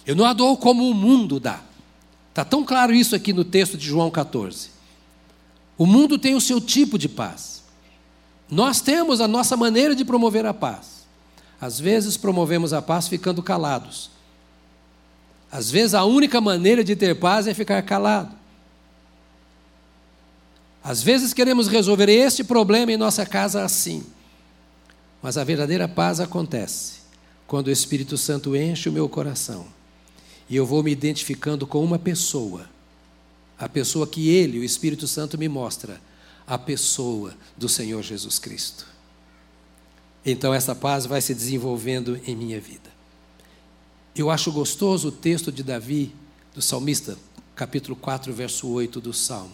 [0.05, 1.72] Eu não a dou como o mundo dá.
[2.33, 4.71] Está tão claro isso aqui no texto de João 14.
[5.77, 7.61] O mundo tem o seu tipo de paz.
[8.49, 11.05] Nós temos a nossa maneira de promover a paz.
[11.61, 14.09] Às vezes promovemos a paz ficando calados.
[15.51, 18.35] Às vezes a única maneira de ter paz é ficar calado.
[20.83, 24.03] Às vezes queremos resolver este problema em nossa casa assim.
[25.21, 27.03] Mas a verdadeira paz acontece
[27.45, 29.67] quando o Espírito Santo enche o meu coração
[30.49, 32.69] e eu vou me identificando com uma pessoa,
[33.57, 36.01] a pessoa que Ele, o Espírito Santo, me mostra,
[36.45, 38.93] a pessoa do Senhor Jesus Cristo
[40.25, 42.91] então essa paz vai se desenvolvendo em minha vida.
[44.15, 46.13] Eu acho gostoso o texto de Davi,
[46.53, 47.17] do salmista,
[47.55, 49.53] capítulo 4, verso 8 do Salmo.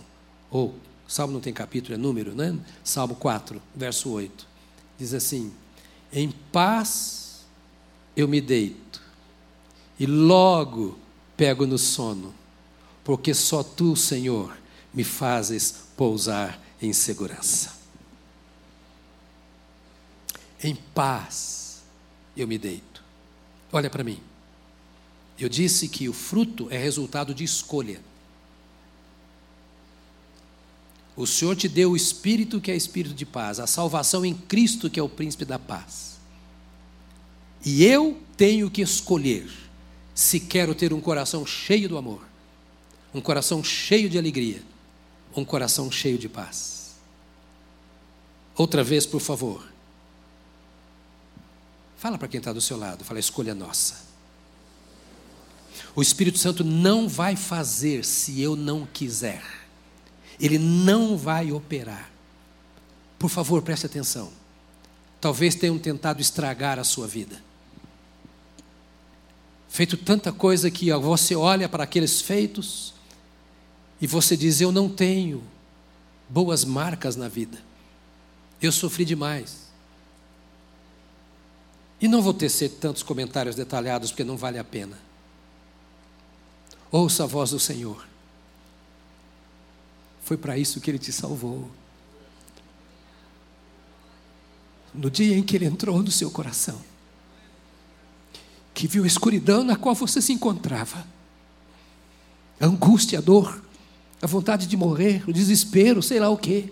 [0.52, 0.75] Ou,
[1.08, 2.58] Salmo não tem capítulo, é número, né?
[2.84, 4.47] Salmo 4, verso 8.
[4.97, 5.52] Diz assim:
[6.13, 7.45] Em paz
[8.15, 8.88] eu me deito,
[9.99, 10.97] e logo
[11.35, 12.33] pego no sono,
[13.03, 14.57] porque só tu, Senhor,
[14.93, 17.79] me fazes pousar em segurança
[20.63, 21.81] em paz
[22.35, 23.03] eu me deito.
[23.71, 24.19] Olha para mim.
[25.38, 28.01] Eu disse que o fruto é resultado de escolha.
[31.15, 34.89] O Senhor te deu o Espírito que é Espírito de paz, a salvação em Cristo
[34.89, 36.17] que é o Príncipe da paz.
[37.65, 39.49] E eu tenho que escolher
[40.19, 42.21] se quero ter um coração cheio do amor,
[43.13, 44.62] um coração cheio de alegria,
[45.34, 46.97] um coração cheio de paz.
[48.53, 49.65] Outra vez, por favor.
[51.97, 54.10] Fala para quem está do seu lado, fala, escolha nossa.
[55.95, 59.41] O Espírito Santo não vai fazer se eu não quiser.
[60.38, 62.12] Ele não vai operar.
[63.17, 64.34] Por favor, preste atenção.
[65.21, 67.41] Talvez tenham tentado estragar a sua vida.
[69.69, 72.93] Feito tanta coisa que você olha para aqueles feitos
[74.01, 75.43] e você diz: Eu não tenho
[76.27, 77.60] boas marcas na vida.
[78.60, 79.69] Eu sofri demais.
[82.01, 84.97] E não vou tecer tantos comentários detalhados, porque não vale a pena.
[86.91, 88.08] Ouça a voz do Senhor.
[90.23, 91.69] Foi para isso que Ele te salvou.
[94.93, 96.82] No dia em que Ele entrou no seu coração,
[98.79, 101.05] que viu a escuridão na qual você se encontrava,
[102.61, 103.61] a angústia, a dor,
[104.21, 106.71] a vontade de morrer, o desespero, sei lá o quê.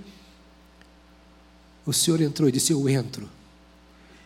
[1.85, 3.29] O Senhor entrou e disse: Eu entro.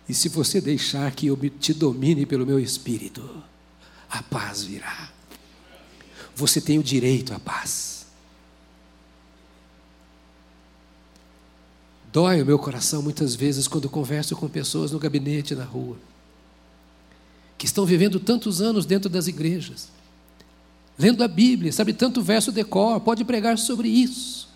[0.07, 3.41] E se você deixar que eu te domine pelo meu espírito,
[4.07, 5.09] a paz virá.
[6.35, 8.05] Você tem o direito à paz.
[12.13, 15.97] Dói o meu coração muitas vezes quando converso com pessoas no gabinete, na rua,
[17.62, 19.89] que estão vivendo tantos anos dentro das igrejas,
[20.97, 24.50] lendo a Bíblia, sabe tanto verso decor, pode pregar sobre isso,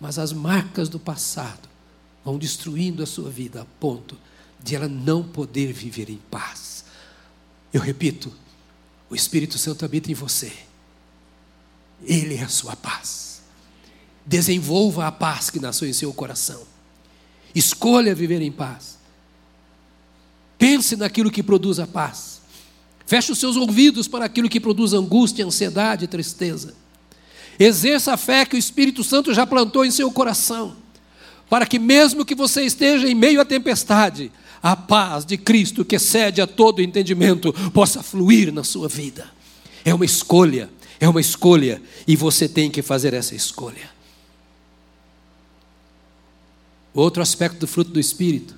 [0.00, 1.68] mas as marcas do passado
[2.24, 4.16] vão destruindo a sua vida a ponto
[4.58, 6.86] de ela não poder viver em paz.
[7.70, 8.32] Eu repito,
[9.10, 10.50] o Espírito Santo habita em você.
[12.06, 13.42] Ele é a sua paz.
[14.24, 16.62] Desenvolva a paz que nasceu em seu coração.
[17.54, 18.98] Escolha viver em paz.
[20.74, 22.40] Pense naquilo que produz a paz.
[23.06, 26.74] Feche os seus ouvidos para aquilo que produz angústia, ansiedade e tristeza.
[27.60, 30.74] Exerça a fé que o Espírito Santo já plantou em seu coração,
[31.48, 35.94] para que, mesmo que você esteja em meio à tempestade, a paz de Cristo, que
[35.94, 39.30] excede a todo entendimento, possa fluir na sua vida.
[39.84, 43.94] É uma escolha, é uma escolha, e você tem que fazer essa escolha.
[46.92, 48.56] Outro aspecto do fruto do Espírito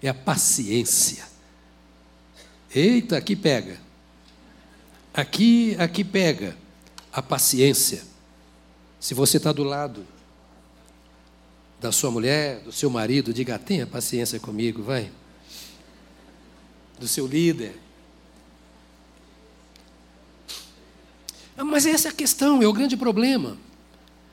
[0.00, 1.28] é a paciência.
[2.74, 3.78] Eita, aqui pega.
[5.14, 6.56] Aqui, aqui pega
[7.12, 8.02] a paciência.
[9.00, 10.06] Se você está do lado
[11.80, 15.10] da sua mulher, do seu marido, diga: tenha paciência comigo, vai.
[16.98, 17.80] Do seu líder.
[21.56, 23.56] Mas essa é a questão, é o grande problema.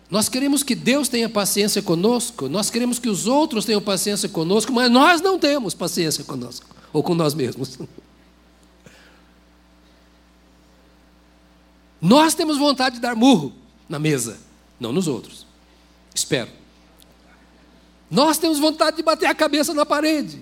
[0.10, 4.72] Nós queremos que Deus tenha paciência conosco, nós queremos que os outros tenham paciência conosco,
[4.72, 7.80] mas nós não temos paciência conosco, ou com nós mesmos.
[12.06, 13.52] Nós temos vontade de dar murro
[13.90, 14.38] na mesa,
[14.80, 15.44] não nos outros.
[16.14, 16.52] Espero.
[18.12, 20.40] Nós temos vontade de bater a cabeça na parede.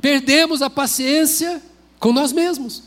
[0.00, 1.62] Perdemos a paciência
[2.00, 2.82] com nós mesmos.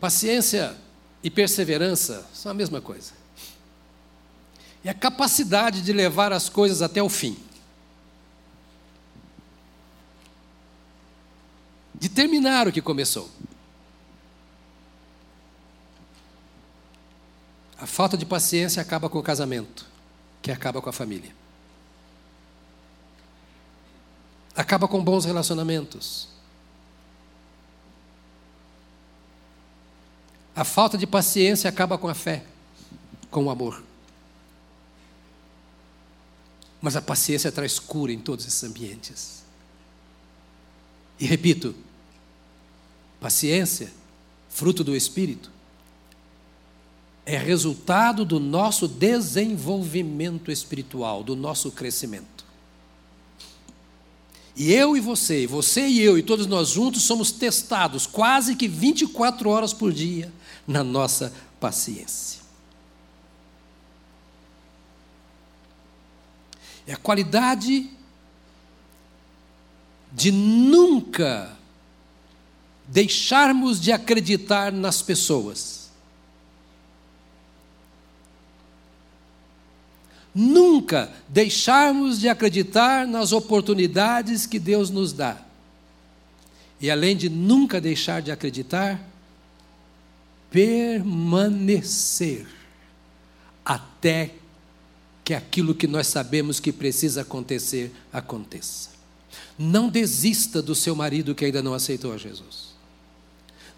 [0.00, 0.76] Paciência
[1.22, 3.12] e perseverança são a mesma coisa.
[4.84, 7.36] É a capacidade de levar as coisas até o fim.
[12.02, 13.30] De terminar o que começou.
[17.78, 19.86] A falta de paciência acaba com o casamento,
[20.42, 21.32] que acaba com a família.
[24.56, 26.26] Acaba com bons relacionamentos.
[30.56, 32.44] A falta de paciência acaba com a fé,
[33.30, 33.80] com o amor.
[36.80, 39.44] Mas a paciência traz cura em todos esses ambientes.
[41.20, 41.72] E repito,
[43.22, 43.92] paciência,
[44.48, 45.50] fruto do Espírito,
[47.24, 52.44] é resultado do nosso desenvolvimento espiritual, do nosso crescimento.
[54.56, 58.66] E eu e você, você e eu e todos nós juntos somos testados quase que
[58.66, 60.30] 24 horas por dia
[60.66, 62.42] na nossa paciência.
[66.86, 67.88] É a qualidade
[70.12, 71.56] de nunca
[72.92, 75.90] deixarmos de acreditar nas pessoas.
[80.34, 85.40] Nunca deixarmos de acreditar nas oportunidades que Deus nos dá.
[86.80, 89.00] E além de nunca deixar de acreditar,
[90.50, 92.46] permanecer
[93.64, 94.34] até
[95.24, 98.90] que aquilo que nós sabemos que precisa acontecer, aconteça.
[99.58, 102.71] Não desista do seu marido que ainda não aceitou a Jesus.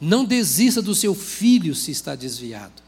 [0.00, 2.82] Não desista do seu filho se está desviado.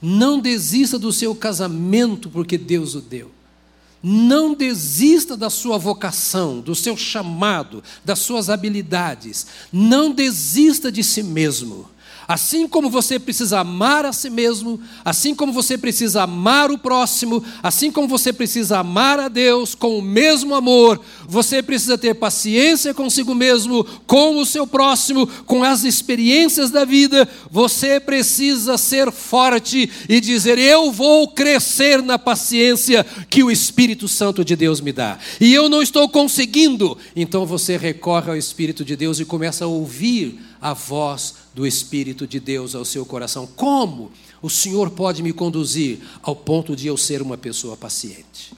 [0.00, 3.30] Não desista do seu casamento porque Deus o deu.
[4.02, 9.46] Não desista da sua vocação, do seu chamado, das suas habilidades.
[9.72, 11.88] Não desista de si mesmo.
[12.32, 17.44] Assim como você precisa amar a si mesmo, assim como você precisa amar o próximo,
[17.62, 22.94] assim como você precisa amar a Deus com o mesmo amor, você precisa ter paciência
[22.94, 27.28] consigo mesmo, com o seu próximo, com as experiências da vida.
[27.50, 34.42] Você precisa ser forte e dizer: Eu vou crescer na paciência que o Espírito Santo
[34.42, 35.18] de Deus me dá.
[35.38, 36.96] E eu não estou conseguindo.
[37.14, 42.24] Então você recorre ao Espírito de Deus e começa a ouvir a voz do Espírito
[42.24, 43.48] de Deus ao seu coração.
[43.48, 48.54] Como o Senhor pode me conduzir ao ponto de eu ser uma pessoa paciente?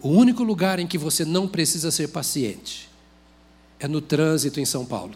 [0.00, 2.90] O único lugar em que você não precisa ser paciente
[3.78, 5.14] é no trânsito em São Paulo.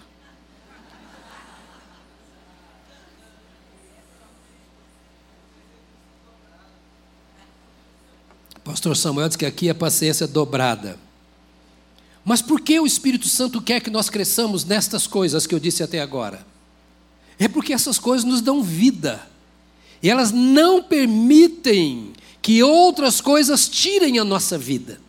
[8.62, 11.05] Pastor Samuel diz que aqui é paciência dobrada.
[12.28, 15.84] Mas por que o Espírito Santo quer que nós cresçamos nestas coisas que eu disse
[15.84, 16.44] até agora?
[17.38, 19.24] É porque essas coisas nos dão vida.
[20.02, 22.12] E elas não permitem
[22.42, 25.00] que outras coisas tirem a nossa vida.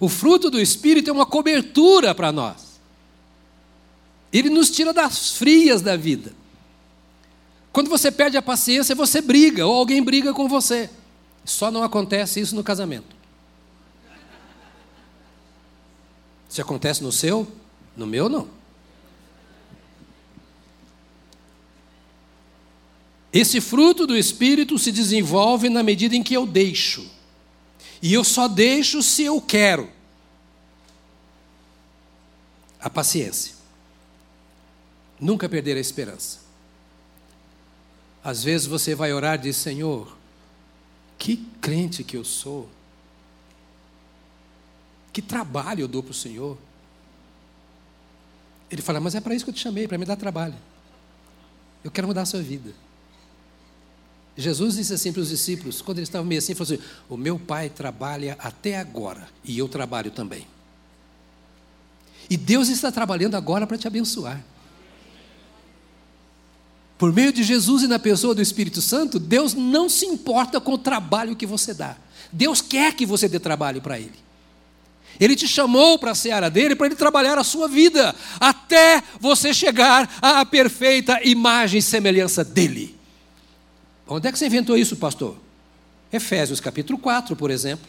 [0.00, 2.80] O fruto do Espírito é uma cobertura para nós.
[4.32, 6.32] Ele nos tira das frias da vida.
[7.70, 10.88] Quando você perde a paciência, você briga, ou alguém briga com você.
[11.44, 13.19] Só não acontece isso no casamento.
[16.50, 17.50] Se acontece no seu,
[17.96, 18.48] no meu não.
[23.32, 27.08] Esse fruto do Espírito se desenvolve na medida em que eu deixo.
[28.02, 29.88] E eu só deixo se eu quero.
[32.80, 33.54] A paciência.
[35.20, 36.40] Nunca perder a esperança.
[38.24, 40.16] Às vezes você vai orar e diz: Senhor,
[41.16, 42.68] que crente que eu sou.
[45.12, 46.56] Que trabalho eu dou para o Senhor?
[48.70, 50.54] Ele fala, mas é para isso que eu te chamei, para me dar trabalho.
[51.82, 52.72] Eu quero mudar a sua vida.
[54.36, 57.38] Jesus disse assim para os discípulos, quando eles estavam meio assim, falou assim: O meu
[57.38, 60.46] pai trabalha até agora e eu trabalho também.
[62.28, 64.42] E Deus está trabalhando agora para te abençoar.
[66.96, 70.74] Por meio de Jesus e na pessoa do Espírito Santo, Deus não se importa com
[70.74, 71.96] o trabalho que você dá.
[72.30, 74.29] Deus quer que você dê trabalho para Ele.
[75.20, 79.52] Ele te chamou para a seara dele, para ele trabalhar a sua vida, até você
[79.52, 82.98] chegar à perfeita imagem e semelhança dele.
[84.08, 85.36] Onde é que você inventou isso, pastor?
[86.10, 87.86] Efésios capítulo 4, por exemplo.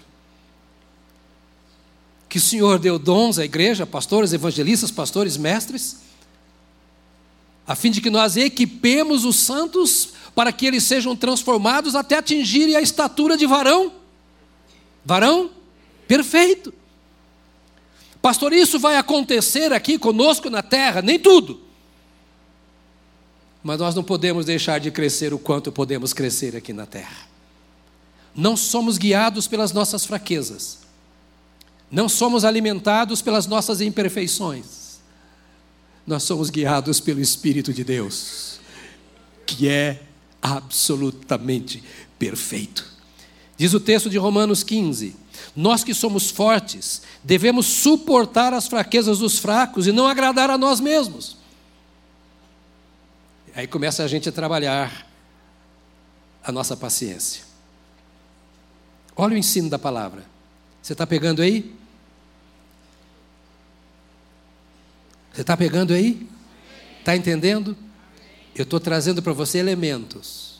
[2.27, 6.01] Que o Senhor deu dons à igreja, pastores, evangelistas, pastores, mestres,
[7.65, 12.75] a fim de que nós equipemos os santos para que eles sejam transformados até atingirem
[12.75, 13.93] a estatura de varão.
[15.05, 15.49] Varão
[16.07, 16.73] perfeito.
[18.21, 21.01] Pastor, isso vai acontecer aqui conosco na terra?
[21.01, 21.59] Nem tudo.
[23.63, 27.27] Mas nós não podemos deixar de crescer o quanto podemos crescer aqui na terra.
[28.35, 30.79] Não somos guiados pelas nossas fraquezas.
[31.91, 34.99] Não somos alimentados pelas nossas imperfeições.
[36.05, 38.59] Nós somos guiados pelo Espírito de Deus,
[39.45, 40.01] que é
[40.41, 41.83] absolutamente
[42.17, 42.85] perfeito.
[43.57, 45.15] Diz o texto de Romanos 15:
[45.55, 50.79] nós que somos fortes, devemos suportar as fraquezas dos fracos e não agradar a nós
[50.79, 51.37] mesmos.
[53.53, 55.07] Aí começa a gente a trabalhar
[56.43, 57.43] a nossa paciência.
[59.15, 60.25] Olha o ensino da palavra.
[60.81, 61.75] Você está pegando aí?
[65.33, 66.27] Você está pegando aí?
[66.99, 67.77] Está entendendo?
[68.55, 70.51] Eu estou trazendo para você elementos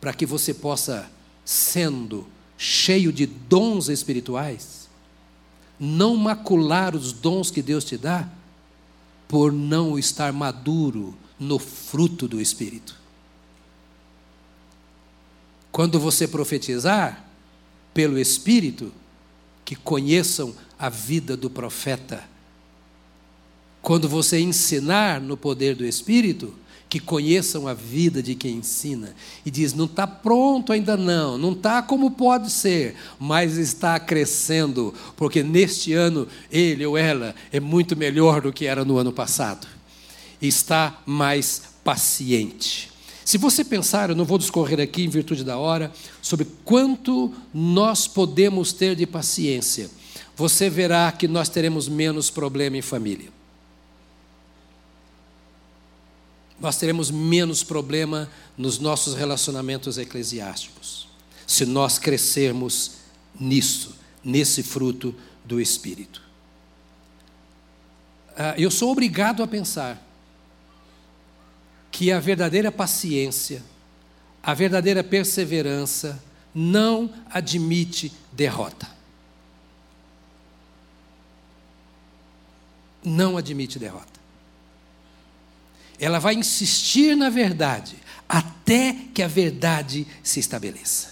[0.00, 1.10] para que você possa,
[1.44, 2.26] sendo
[2.62, 4.86] cheio de dons espirituais,
[5.78, 8.28] não macular os dons que Deus te dá,
[9.26, 12.94] por não estar maduro no fruto do Espírito.
[15.72, 17.24] Quando você profetizar
[17.94, 18.92] pelo Espírito,
[19.64, 22.28] que conheçam a vida do profeta.
[23.80, 26.54] Quando você ensinar no poder do Espírito,
[26.90, 29.14] que conheçam a vida de quem ensina.
[29.46, 34.92] E diz: não está pronto ainda não, não está como pode ser, mas está crescendo,
[35.16, 39.68] porque neste ano ele ou ela é muito melhor do que era no ano passado.
[40.42, 42.90] Está mais paciente.
[43.24, 48.08] Se você pensar, eu não vou discorrer aqui em virtude da hora, sobre quanto nós
[48.08, 49.88] podemos ter de paciência,
[50.34, 53.39] você verá que nós teremos menos problema em família.
[56.60, 61.08] Nós teremos menos problema nos nossos relacionamentos eclesiásticos,
[61.46, 62.98] se nós crescermos
[63.38, 66.22] nisso, nesse fruto do Espírito.
[68.36, 70.06] Ah, eu sou obrigado a pensar
[71.90, 73.62] que a verdadeira paciência,
[74.42, 76.22] a verdadeira perseverança,
[76.54, 78.88] não admite derrota.
[83.02, 84.19] Não admite derrota.
[86.00, 87.96] Ela vai insistir na verdade
[88.26, 91.10] até que a verdade se estabeleça.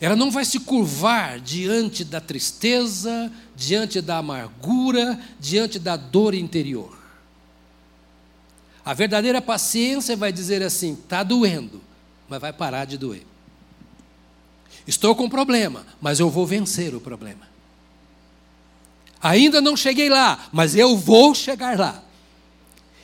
[0.00, 6.96] Ela não vai se curvar diante da tristeza, diante da amargura, diante da dor interior.
[8.84, 11.82] A verdadeira paciência vai dizer assim: está doendo,
[12.28, 13.26] mas vai parar de doer.
[14.86, 17.46] Estou com problema, mas eu vou vencer o problema.
[19.22, 22.02] Ainda não cheguei lá, mas eu vou chegar lá.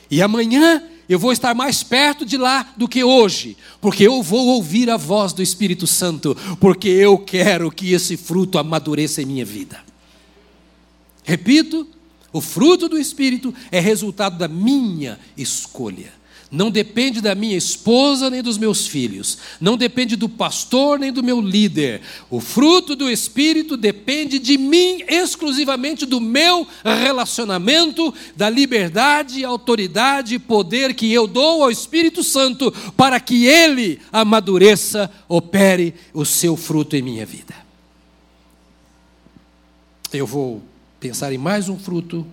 [0.09, 4.47] E amanhã eu vou estar mais perto de lá do que hoje, porque eu vou
[4.47, 9.45] ouvir a voz do Espírito Santo, porque eu quero que esse fruto amadureça em minha
[9.45, 9.83] vida.
[11.23, 11.87] Repito,
[12.31, 16.13] o fruto do Espírito é resultado da minha escolha.
[16.51, 19.37] Não depende da minha esposa nem dos meus filhos.
[19.59, 22.01] Não depende do pastor nem do meu líder.
[22.29, 30.39] O fruto do Espírito depende de mim exclusivamente do meu relacionamento, da liberdade, autoridade e
[30.39, 36.95] poder que eu dou ao Espírito Santo para que ele amadureça, opere o seu fruto
[36.95, 37.55] em minha vida.
[40.13, 40.61] Eu vou
[40.99, 42.25] pensar em mais um fruto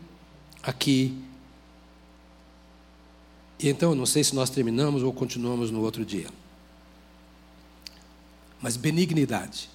[0.62, 1.12] aqui
[3.62, 6.28] e então, não sei se nós terminamos ou continuamos no outro dia.
[8.60, 9.70] Mas benignidade.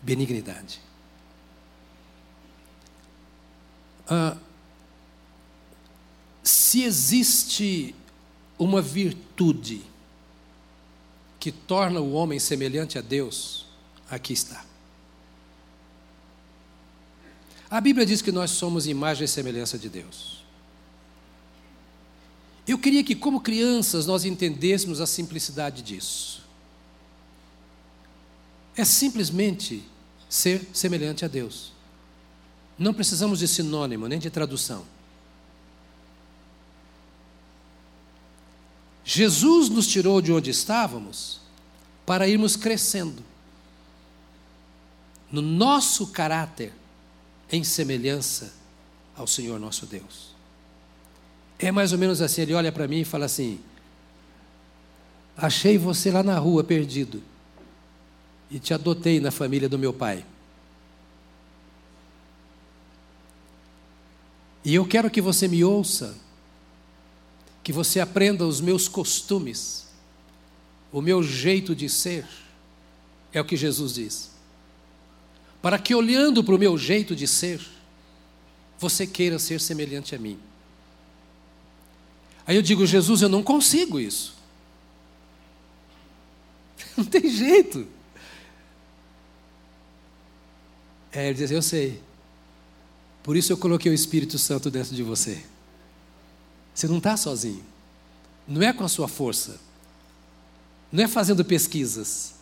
[0.00, 0.80] Benignidade.
[4.06, 4.36] Ah,
[6.44, 7.92] se existe
[8.56, 9.82] uma virtude
[11.40, 13.66] que torna o homem semelhante a Deus,
[14.08, 14.64] aqui está.
[17.68, 20.33] A Bíblia diz que nós somos imagem e semelhança de Deus.
[22.66, 26.42] Eu queria que, como crianças, nós entendêssemos a simplicidade disso.
[28.76, 29.84] É simplesmente
[30.28, 31.72] ser semelhante a Deus.
[32.78, 34.84] Não precisamos de sinônimo, nem de tradução.
[39.04, 41.40] Jesus nos tirou de onde estávamos
[42.06, 43.22] para irmos crescendo
[45.30, 46.72] no nosso caráter
[47.50, 48.54] em semelhança
[49.14, 50.33] ao Senhor nosso Deus.
[51.58, 53.60] É mais ou menos assim: ele olha para mim e fala assim:
[55.36, 57.22] Achei você lá na rua perdido
[58.50, 60.24] e te adotei na família do meu pai.
[64.64, 66.16] E eu quero que você me ouça,
[67.62, 69.88] que você aprenda os meus costumes,
[70.90, 72.26] o meu jeito de ser,
[73.32, 74.30] é o que Jesus diz.
[75.60, 77.60] Para que olhando para o meu jeito de ser,
[78.78, 80.38] você queira ser semelhante a mim.
[82.46, 84.34] Aí eu digo, Jesus, eu não consigo isso.
[86.96, 87.86] Não tem jeito.
[91.10, 92.00] É, ele diz, eu sei.
[93.22, 95.44] Por isso eu coloquei o Espírito Santo dentro de você.
[96.72, 97.64] Você não está sozinho.
[98.46, 99.58] Não é com a sua força.
[100.92, 102.34] Não é fazendo pesquisas.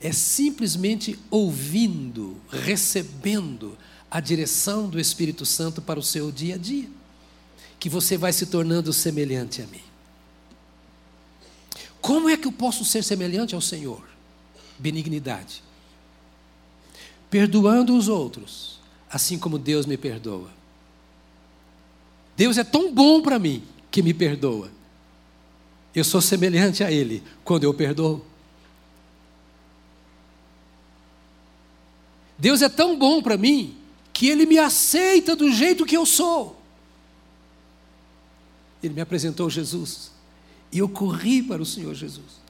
[0.00, 3.76] É simplesmente ouvindo, recebendo
[4.10, 6.88] a direção do Espírito Santo para o seu dia a dia
[7.82, 9.82] que você vai se tornando semelhante a mim.
[12.00, 14.08] Como é que eu posso ser semelhante ao Senhor?
[14.78, 15.64] Benignidade.
[17.28, 18.78] Perdoando os outros,
[19.10, 20.48] assim como Deus me perdoa.
[22.36, 24.70] Deus é tão bom para mim que me perdoa.
[25.92, 28.24] Eu sou semelhante a Ele quando eu perdoo.
[32.38, 33.76] Deus é tão bom para mim
[34.12, 36.61] que Ele me aceita do jeito que eu sou.
[38.82, 40.10] Ele me apresentou Jesus.
[40.70, 42.40] E eu corri para o Senhor Jesus.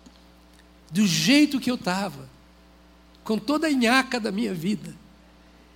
[0.91, 2.29] Do jeito que eu estava.
[3.25, 4.95] Com toda a nhaca da minha vida.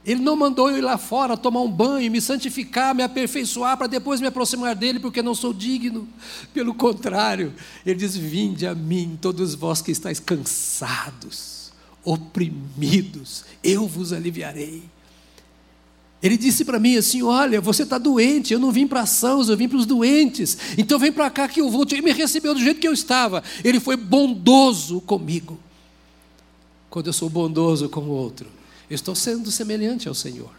[0.07, 3.89] Ele não mandou eu ir lá fora tomar um banho, me santificar, me aperfeiçoar para
[3.89, 6.09] depois me aproximar dele, porque não sou digno.
[6.55, 7.53] Pelo contrário,
[7.85, 11.73] ele diz: Vinde a mim, todos vós que estáis cansados,
[12.05, 14.85] oprimidos, eu vos aliviarei.
[16.27, 19.57] Ele disse para mim assim: Olha, você está doente, eu não vim para sãos, eu
[19.57, 21.87] vim para os doentes, então vem para cá que eu vou.
[21.89, 23.45] Ele me recebeu do jeito que eu estava.
[23.62, 25.59] Ele foi bondoso comigo.
[26.91, 28.49] Quando eu sou bondoso com o outro,
[28.91, 30.51] eu estou sendo semelhante ao Senhor.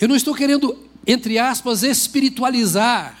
[0.00, 0.76] Eu não estou querendo,
[1.06, 3.18] entre aspas, espiritualizar.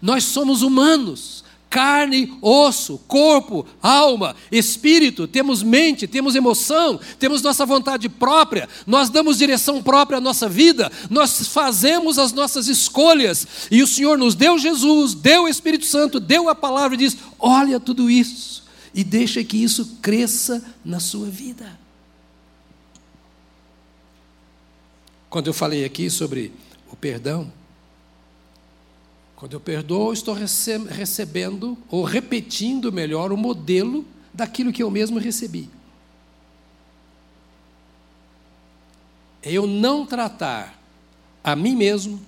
[0.00, 1.43] Nós somos humanos
[1.74, 9.38] carne, osso, corpo, alma, espírito, temos mente, temos emoção, temos nossa vontade própria, nós damos
[9.38, 14.56] direção própria à nossa vida, nós fazemos as nossas escolhas, e o Senhor nos deu
[14.56, 18.62] Jesus, deu o Espírito Santo, deu a palavra e diz: olha tudo isso,
[18.94, 21.76] e deixa que isso cresça na sua vida.
[25.28, 26.52] Quando eu falei aqui sobre
[26.92, 27.52] o perdão,
[29.44, 35.68] quando eu perdoo, estou recebendo, ou repetindo melhor, o modelo daquilo que eu mesmo recebi.
[39.42, 40.80] É eu não tratar
[41.44, 42.22] a mim mesmo,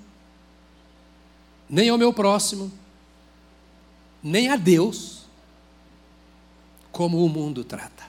[1.71, 2.71] nem ao meu próximo,
[4.23, 5.23] nem a Deus,
[6.93, 8.05] como o mundo trata.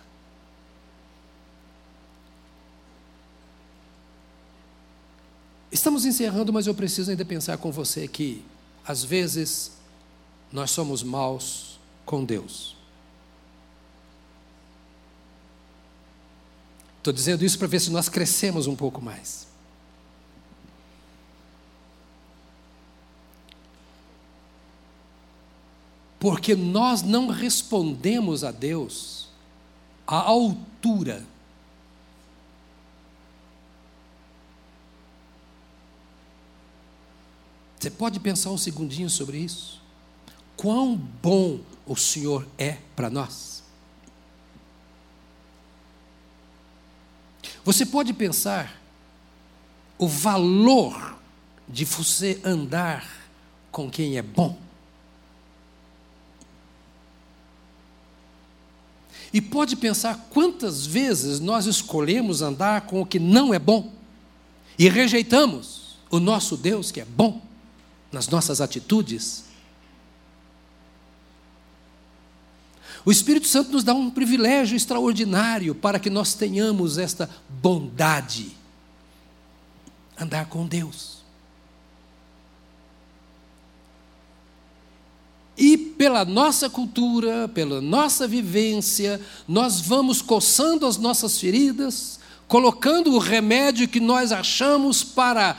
[5.72, 8.44] Estamos encerrando, mas eu preciso ainda pensar com você que
[8.88, 9.74] às vezes,
[10.52, 12.78] nós somos maus com Deus.
[16.98, 19.46] Estou dizendo isso para ver se nós crescemos um pouco mais.
[26.18, 29.28] Porque nós não respondemos a Deus
[30.06, 31.26] à altura
[37.80, 39.82] Você pode pensar um segundinho sobre isso?
[40.56, 43.64] Quão bom o Senhor é para nós?
[47.64, 48.82] Você pode pensar
[49.98, 51.18] o valor
[51.68, 53.30] de você andar
[53.72, 54.58] com quem é bom?
[59.32, 63.94] E pode pensar quantas vezes nós escolhemos andar com o que não é bom
[64.80, 67.47] e rejeitamos o nosso Deus que é bom
[68.12, 69.46] nas nossas atitudes.
[73.06, 78.52] O Espírito Santo nos dá um privilégio extraordinário para que nós tenhamos esta bondade.
[80.20, 81.18] Andar com Deus.
[85.58, 93.18] E pela nossa cultura, pela nossa vivência, nós vamos coçando as nossas feridas, colocando o
[93.18, 95.58] remédio que nós achamos para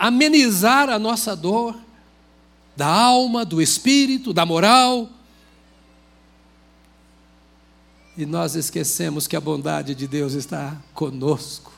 [0.00, 1.78] amenizar a nossa dor,
[2.74, 5.06] da alma, do espírito, da moral.
[8.16, 11.70] E nós esquecemos que a bondade de Deus está conosco.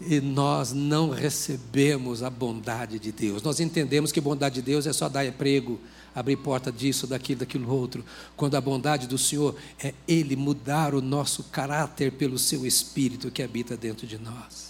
[0.00, 3.42] E nós não recebemos a bondade de Deus.
[3.42, 5.78] Nós entendemos que a bondade de Deus é só dar emprego,
[6.14, 8.02] abrir porta disso, daquilo, daquilo outro.
[8.34, 13.42] Quando a bondade do Senhor é Ele mudar o nosso caráter pelo seu Espírito que
[13.42, 14.69] habita dentro de nós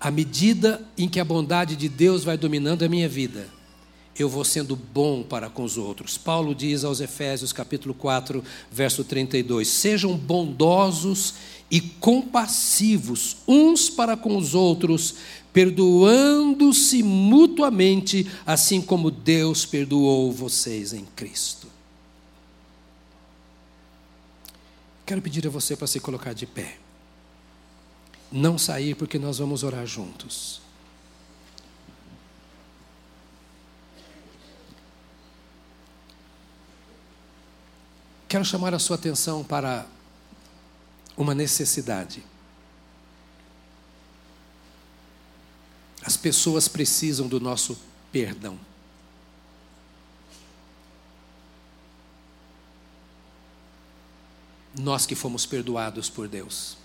[0.00, 3.48] à medida em que a bondade de Deus vai dominando a minha vida,
[4.18, 6.16] eu vou sendo bom para com os outros.
[6.16, 11.34] Paulo diz aos Efésios, capítulo 4, verso 32: Sejam bondosos
[11.70, 15.16] e compassivos uns para com os outros,
[15.52, 21.66] perdoando-se mutuamente, assim como Deus perdoou vocês em Cristo.
[25.04, 26.85] Quero pedir a você para se colocar de pé
[28.36, 30.60] não sair, porque nós vamos orar juntos.
[38.28, 39.86] Quero chamar a sua atenção para
[41.16, 42.22] uma necessidade.
[46.02, 47.78] As pessoas precisam do nosso
[48.12, 48.58] perdão.
[54.78, 56.76] Nós que fomos perdoados por Deus.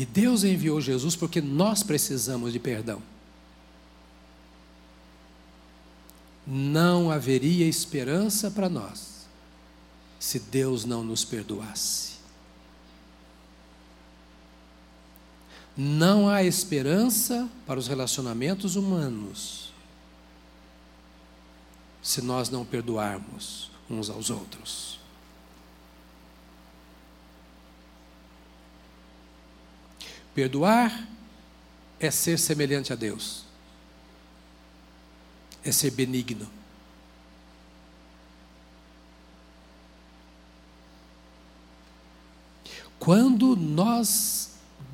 [0.00, 3.02] E Deus enviou Jesus porque nós precisamos de perdão.
[6.46, 9.26] Não haveria esperança para nós
[10.18, 12.12] se Deus não nos perdoasse.
[15.76, 19.70] Não há esperança para os relacionamentos humanos
[22.02, 24.99] se nós não perdoarmos uns aos outros.
[30.34, 31.08] Perdoar
[31.98, 33.44] é ser semelhante a Deus,
[35.64, 36.48] é ser benigno.
[42.98, 44.50] Quando nós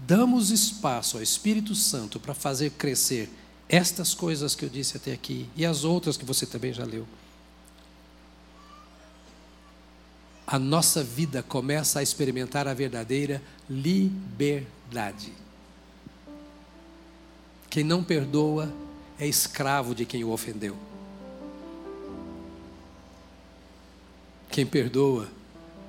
[0.07, 3.29] damos espaço ao Espírito Santo para fazer crescer
[3.69, 7.07] estas coisas que eu disse até aqui e as outras que você também já leu,
[10.47, 15.33] a nossa vida começa a experimentar a verdadeira liberdade.
[17.69, 18.73] Quem não perdoa
[19.19, 20.77] é escravo de quem o ofendeu.
[24.49, 25.29] Quem perdoa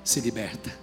[0.03, 0.75] se liberta.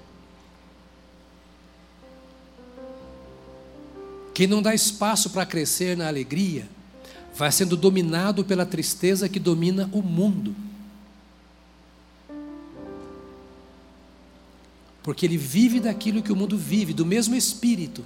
[4.33, 6.69] Quem não dá espaço para crescer na alegria,
[7.35, 10.55] vai sendo dominado pela tristeza que domina o mundo.
[15.05, 18.05] Porque ele vive daquilo que o mundo vive, do mesmo espírito.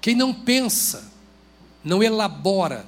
[0.00, 1.12] Quem não pensa,
[1.82, 2.86] não elabora,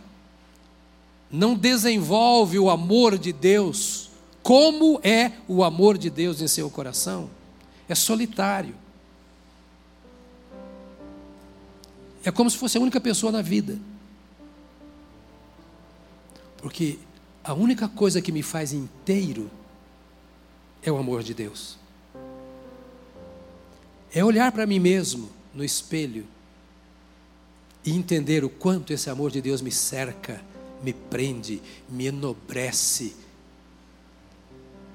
[1.29, 4.11] não desenvolve o amor de Deus,
[4.45, 7.29] como é o amor de Deus em seu coração,
[7.89, 8.77] é solitário.
[12.25, 13.77] É como se fosse a única pessoa na vida.
[16.59, 17.01] Porque
[17.45, 19.51] a única coisa que me faz inteiro
[20.83, 21.77] é o amor de Deus.
[24.15, 26.27] É olhar para mim mesmo no espelho
[27.85, 30.41] e entender o quanto esse amor de Deus me cerca,
[30.83, 33.17] me prende, me enobrece,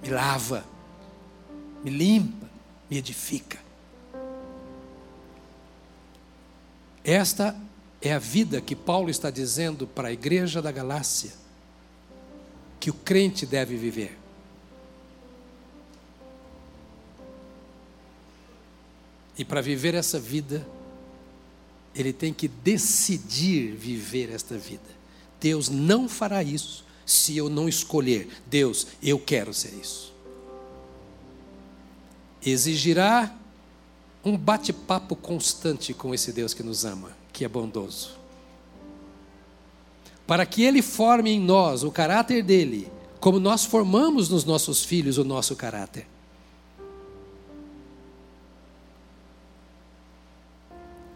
[0.01, 0.65] me lava,
[1.83, 2.49] me limpa,
[2.89, 3.59] me edifica.
[7.03, 7.59] Esta
[8.01, 11.46] é a vida que Paulo está dizendo para a igreja da Galácia
[12.79, 14.17] que o crente deve viver.
[19.37, 20.67] E para viver essa vida,
[21.93, 24.97] ele tem que decidir viver esta vida.
[25.39, 28.27] Deus não fará isso se eu não escolher.
[28.47, 30.13] Deus, eu quero ser isso.
[32.43, 33.35] Exigirá
[34.23, 38.17] um bate-papo constante com esse Deus que nos ama, que é bondoso.
[40.27, 45.17] Para que Ele forme em nós o caráter dele, como nós formamos nos nossos filhos
[45.17, 46.05] o nosso caráter.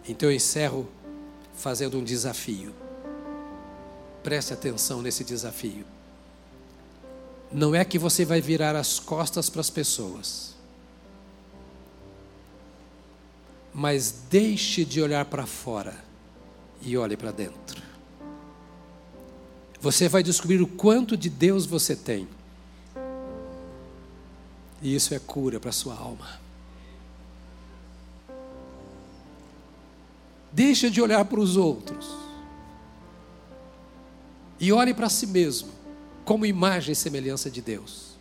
[0.07, 0.89] Então eu encerro
[1.53, 2.74] fazendo um desafio.
[4.24, 5.86] Preste atenção nesse desafio.
[7.51, 10.51] Não é que você vai virar as costas para as pessoas
[13.74, 15.95] mas deixe de olhar para fora
[16.82, 17.82] e olhe para dentro.
[19.82, 22.27] Você vai descobrir o quanto de Deus você tem.
[24.79, 26.39] E isso é cura para a sua alma.
[30.51, 32.09] Deixa de olhar para os outros.
[34.59, 35.69] E olhe para si mesmo,
[36.23, 38.11] como imagem e semelhança de Deus.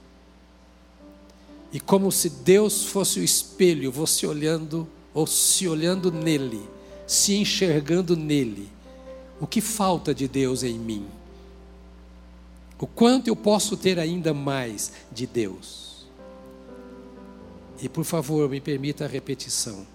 [1.70, 6.66] E como se Deus fosse o espelho, você olhando ou se olhando nele,
[7.06, 8.70] se enxergando nele,
[9.38, 11.19] o que falta de Deus em mim?
[12.81, 16.07] O quanto eu posso ter ainda mais de Deus?
[17.83, 19.87] E por favor, me permita a repetição.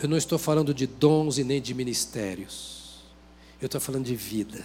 [0.00, 3.04] Eu não estou falando de dons e nem de ministérios.
[3.60, 4.64] Eu estou falando de vida.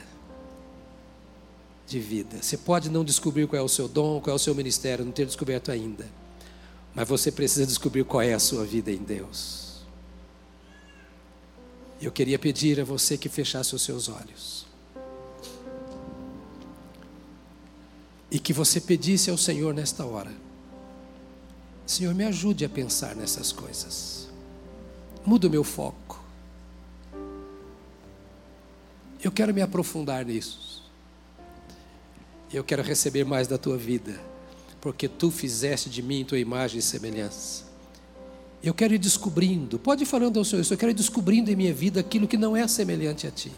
[1.85, 2.41] De vida.
[2.41, 5.11] Você pode não descobrir qual é o seu dom, qual é o seu ministério, não
[5.11, 6.07] ter descoberto ainda.
[6.95, 9.81] Mas você precisa descobrir qual é a sua vida em Deus.
[12.01, 14.60] Eu queria pedir a você que fechasse os seus olhos.
[18.31, 20.31] E que você pedisse ao Senhor nesta hora:
[21.85, 24.29] Senhor, me ajude a pensar nessas coisas.
[25.25, 26.23] Muda o meu foco.
[29.21, 30.89] Eu quero me aprofundar nisso.
[32.51, 34.31] Eu quero receber mais da tua vida
[34.81, 37.69] porque tu fizeste de mim tua imagem e semelhança.
[38.63, 41.73] Eu quero ir descobrindo, pode ir falando ao Senhor, eu quero ir descobrindo em minha
[41.73, 43.51] vida aquilo que não é semelhante a ti.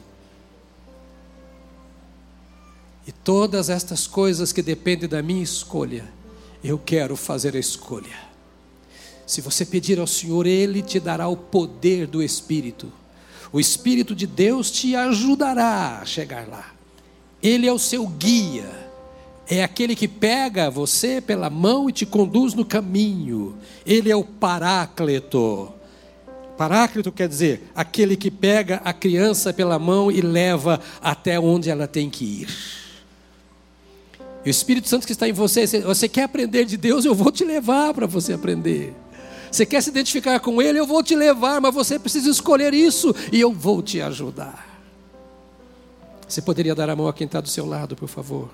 [3.07, 6.05] E todas estas coisas que dependem da minha escolha,
[6.63, 8.33] eu quero fazer a escolha.
[9.25, 12.91] Se você pedir ao Senhor, Ele te dará o poder do Espírito.
[13.51, 16.73] O Espírito de Deus te ajudará a chegar lá.
[17.41, 18.83] Ele é o seu guia
[19.47, 23.57] é aquele que pega você pela mão e te conduz no caminho.
[23.85, 25.71] Ele é o Paráclito.
[26.57, 31.87] Paráclito quer dizer aquele que pega a criança pela mão e leva até onde ela
[31.87, 32.82] tem que ir.
[34.45, 37.31] E o Espírito Santo que está em você, você quer aprender de Deus, eu vou
[37.31, 38.93] te levar para você aprender.
[39.51, 43.15] Você quer se identificar com Ele, eu vou te levar, mas você precisa escolher isso
[43.31, 44.67] e eu vou te ajudar.
[46.27, 48.49] Você poderia dar a mão a quem está do seu lado, por favor?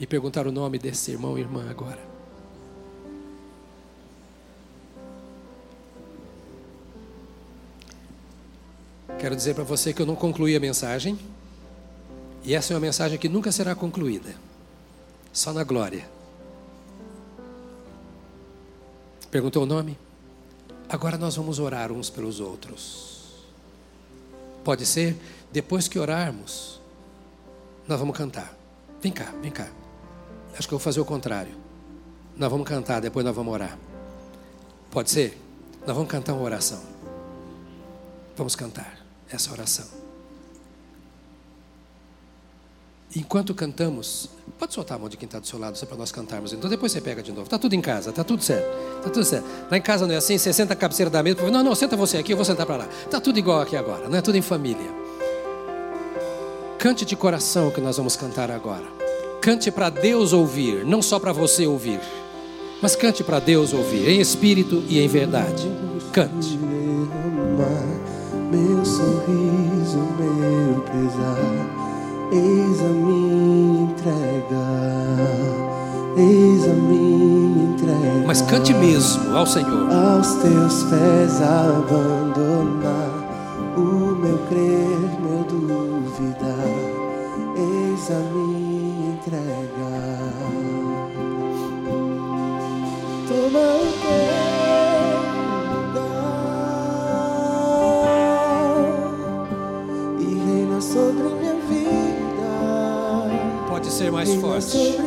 [0.00, 1.98] e perguntar o nome desse irmão e irmã agora.
[9.18, 11.18] Quero dizer para você que eu não concluí a mensagem
[12.48, 14.34] E essa é uma mensagem que nunca será concluída.
[15.34, 16.08] Só na glória.
[19.30, 19.98] Perguntou o nome?
[20.88, 23.44] Agora nós vamos orar uns pelos outros.
[24.64, 25.14] Pode ser,
[25.52, 26.80] depois que orarmos,
[27.86, 28.56] nós vamos cantar.
[29.02, 29.68] Vem cá, vem cá.
[30.58, 31.54] Acho que eu vou fazer o contrário.
[32.34, 33.78] Nós vamos cantar, depois nós vamos orar.
[34.90, 35.38] Pode ser?
[35.86, 36.82] Nós vamos cantar uma oração.
[38.34, 39.97] Vamos cantar essa oração.
[43.16, 44.28] Enquanto cantamos,
[44.58, 46.52] pode soltar a mão de quem está do seu lado, só para nós cantarmos.
[46.52, 47.44] Então depois você pega de novo.
[47.44, 48.68] Está tudo em casa, está tudo certo.
[48.98, 49.46] Está tudo certo.
[49.70, 51.50] Lá em casa não é assim, você senta a cabeceira da mesa.
[51.50, 52.88] Não, não, senta você aqui, eu vou sentar para lá.
[53.04, 54.90] Está tudo igual aqui agora, não é tudo em família.
[56.78, 58.84] Cante de coração que nós vamos cantar agora.
[59.40, 62.00] Cante para Deus ouvir, não só para você ouvir.
[62.82, 65.66] Mas cante para Deus ouvir, em espírito e em verdade.
[66.12, 66.58] Cante.
[68.50, 71.57] Meu sorriso, meu pesar
[72.30, 74.66] Eis a minha entrega,
[76.16, 78.26] eis a minha entrega.
[78.26, 79.90] Mas cante mesmo ao Senhor.
[79.90, 83.10] Aos teus pés abandonar
[83.78, 86.68] o meu crer, meu duvidar.
[87.56, 88.47] Eis a minha
[104.18, 104.98] mais forte.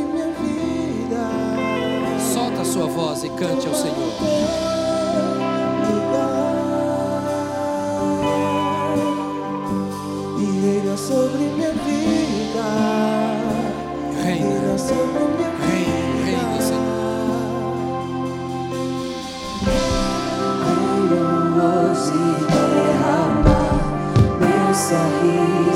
[2.34, 4.14] Solta a sua voz e cante ao Senhor.
[10.40, 12.64] E reina sobre minha vida.
[14.24, 15.82] Reina sobre minha vida.
[16.24, 16.92] Reina, Senhor.
[21.64, 23.76] Hoje derramar
[24.40, 25.71] meu sorriso,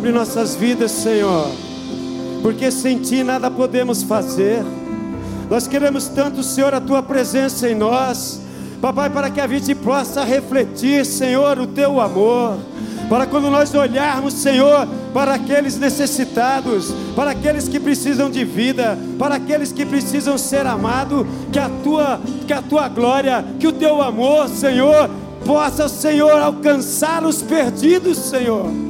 [0.00, 1.46] sobre nossas vidas, Senhor.
[2.40, 4.64] Porque sem Ti nada podemos fazer.
[5.50, 8.40] Nós queremos tanto, Senhor, a Tua presença em nós.
[8.80, 12.56] Papai, para que a gente possa refletir, Senhor, o Teu amor.
[13.10, 19.34] Para quando nós olharmos, Senhor, para aqueles necessitados, para aqueles que precisam de vida, para
[19.34, 24.00] aqueles que precisam ser amados, que a tua, que a tua glória, que o teu
[24.00, 25.10] amor, Senhor,
[25.44, 28.89] possa, Senhor, alcançar os perdidos, Senhor.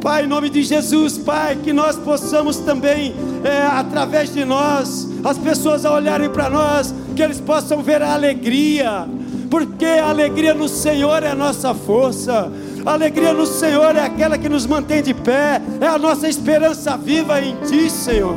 [0.00, 5.36] Pai, em nome de Jesus, Pai, que nós possamos também, é, através de nós, as
[5.36, 9.06] pessoas a olharem para nós, que eles possam ver a alegria,
[9.50, 12.50] porque a alegria no Senhor é a nossa força,
[12.86, 16.96] a alegria no Senhor é aquela que nos mantém de pé, é a nossa esperança
[16.96, 18.36] viva em Ti, Senhor.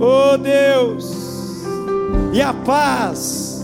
[0.00, 1.64] Oh Deus,
[2.32, 3.62] e a paz,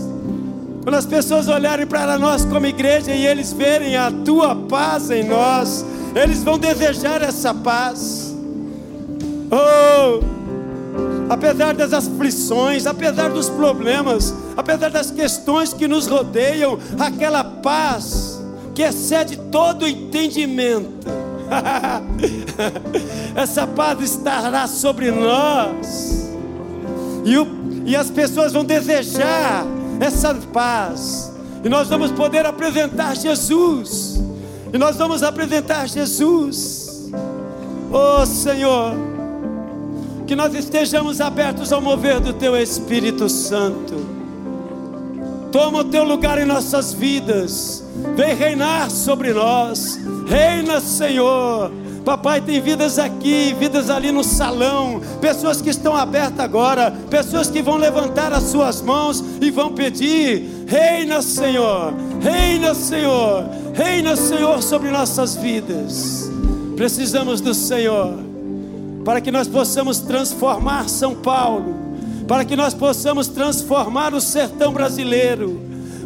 [0.83, 5.23] quando as pessoas olharem para nós como igreja e eles verem a Tua paz em
[5.23, 5.83] nós,
[6.15, 8.33] eles vão desejar essa paz.
[9.51, 10.23] Oh,
[11.29, 18.41] apesar das aflições, apesar dos problemas, apesar das questões que nos rodeiam, aquela paz
[18.73, 21.05] que excede todo entendimento.
[23.35, 26.27] Essa paz estará sobre nós,
[27.23, 27.47] e, o,
[27.85, 29.63] e as pessoas vão desejar
[29.99, 31.31] essa paz,
[31.63, 34.19] e nós vamos poder apresentar Jesus,
[34.73, 37.11] e nós vamos apresentar Jesus,
[37.91, 38.93] oh Senhor,
[40.27, 44.15] que nós estejamos abertos ao mover do Teu Espírito Santo.
[45.51, 47.81] Toma o teu lugar em nossas vidas.
[48.15, 49.97] Vem reinar sobre nós.
[50.27, 51.71] Reina, Senhor.
[52.03, 57.63] Papai, tem vidas aqui, vidas ali no salão, pessoas que estão abertas agora, pessoas que
[57.63, 63.45] vão levantar as suas mãos e vão pedir: Reina, Senhor, reina, Senhor,
[63.75, 66.31] reina, Senhor, sobre nossas vidas.
[66.75, 68.17] Precisamos do Senhor
[69.03, 71.85] para que nós possamos transformar São Paulo
[72.27, 75.61] para que nós possamos transformar o sertão brasileiro,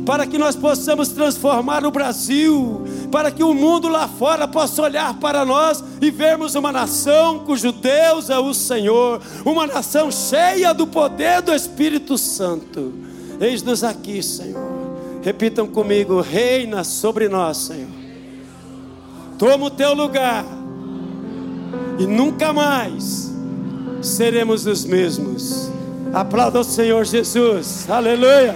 [0.06, 5.14] para que nós possamos transformar o Brasil, para que o mundo lá fora possa olhar
[5.16, 10.86] para nós e vermos uma nação cujo Deus é o Senhor, uma nação cheia do
[10.86, 12.94] poder do Espírito Santo.
[13.40, 14.79] Eis-nos aqui, Senhor.
[15.22, 17.90] Repitam comigo: reina sobre nós, Senhor.
[19.38, 20.46] Toma o teu lugar
[21.98, 23.32] e nunca mais
[24.02, 25.70] seremos os mesmos.
[26.14, 27.90] Aplauda o Senhor Jesus.
[27.90, 28.56] Aleluia.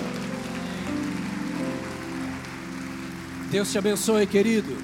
[3.52, 4.76] Deus te abençoe, querido.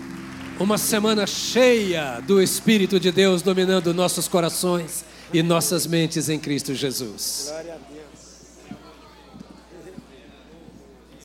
[0.59, 5.03] Uma semana cheia do Espírito de Deus dominando nossos corações
[5.33, 7.51] e nossas mentes em Cristo Jesus.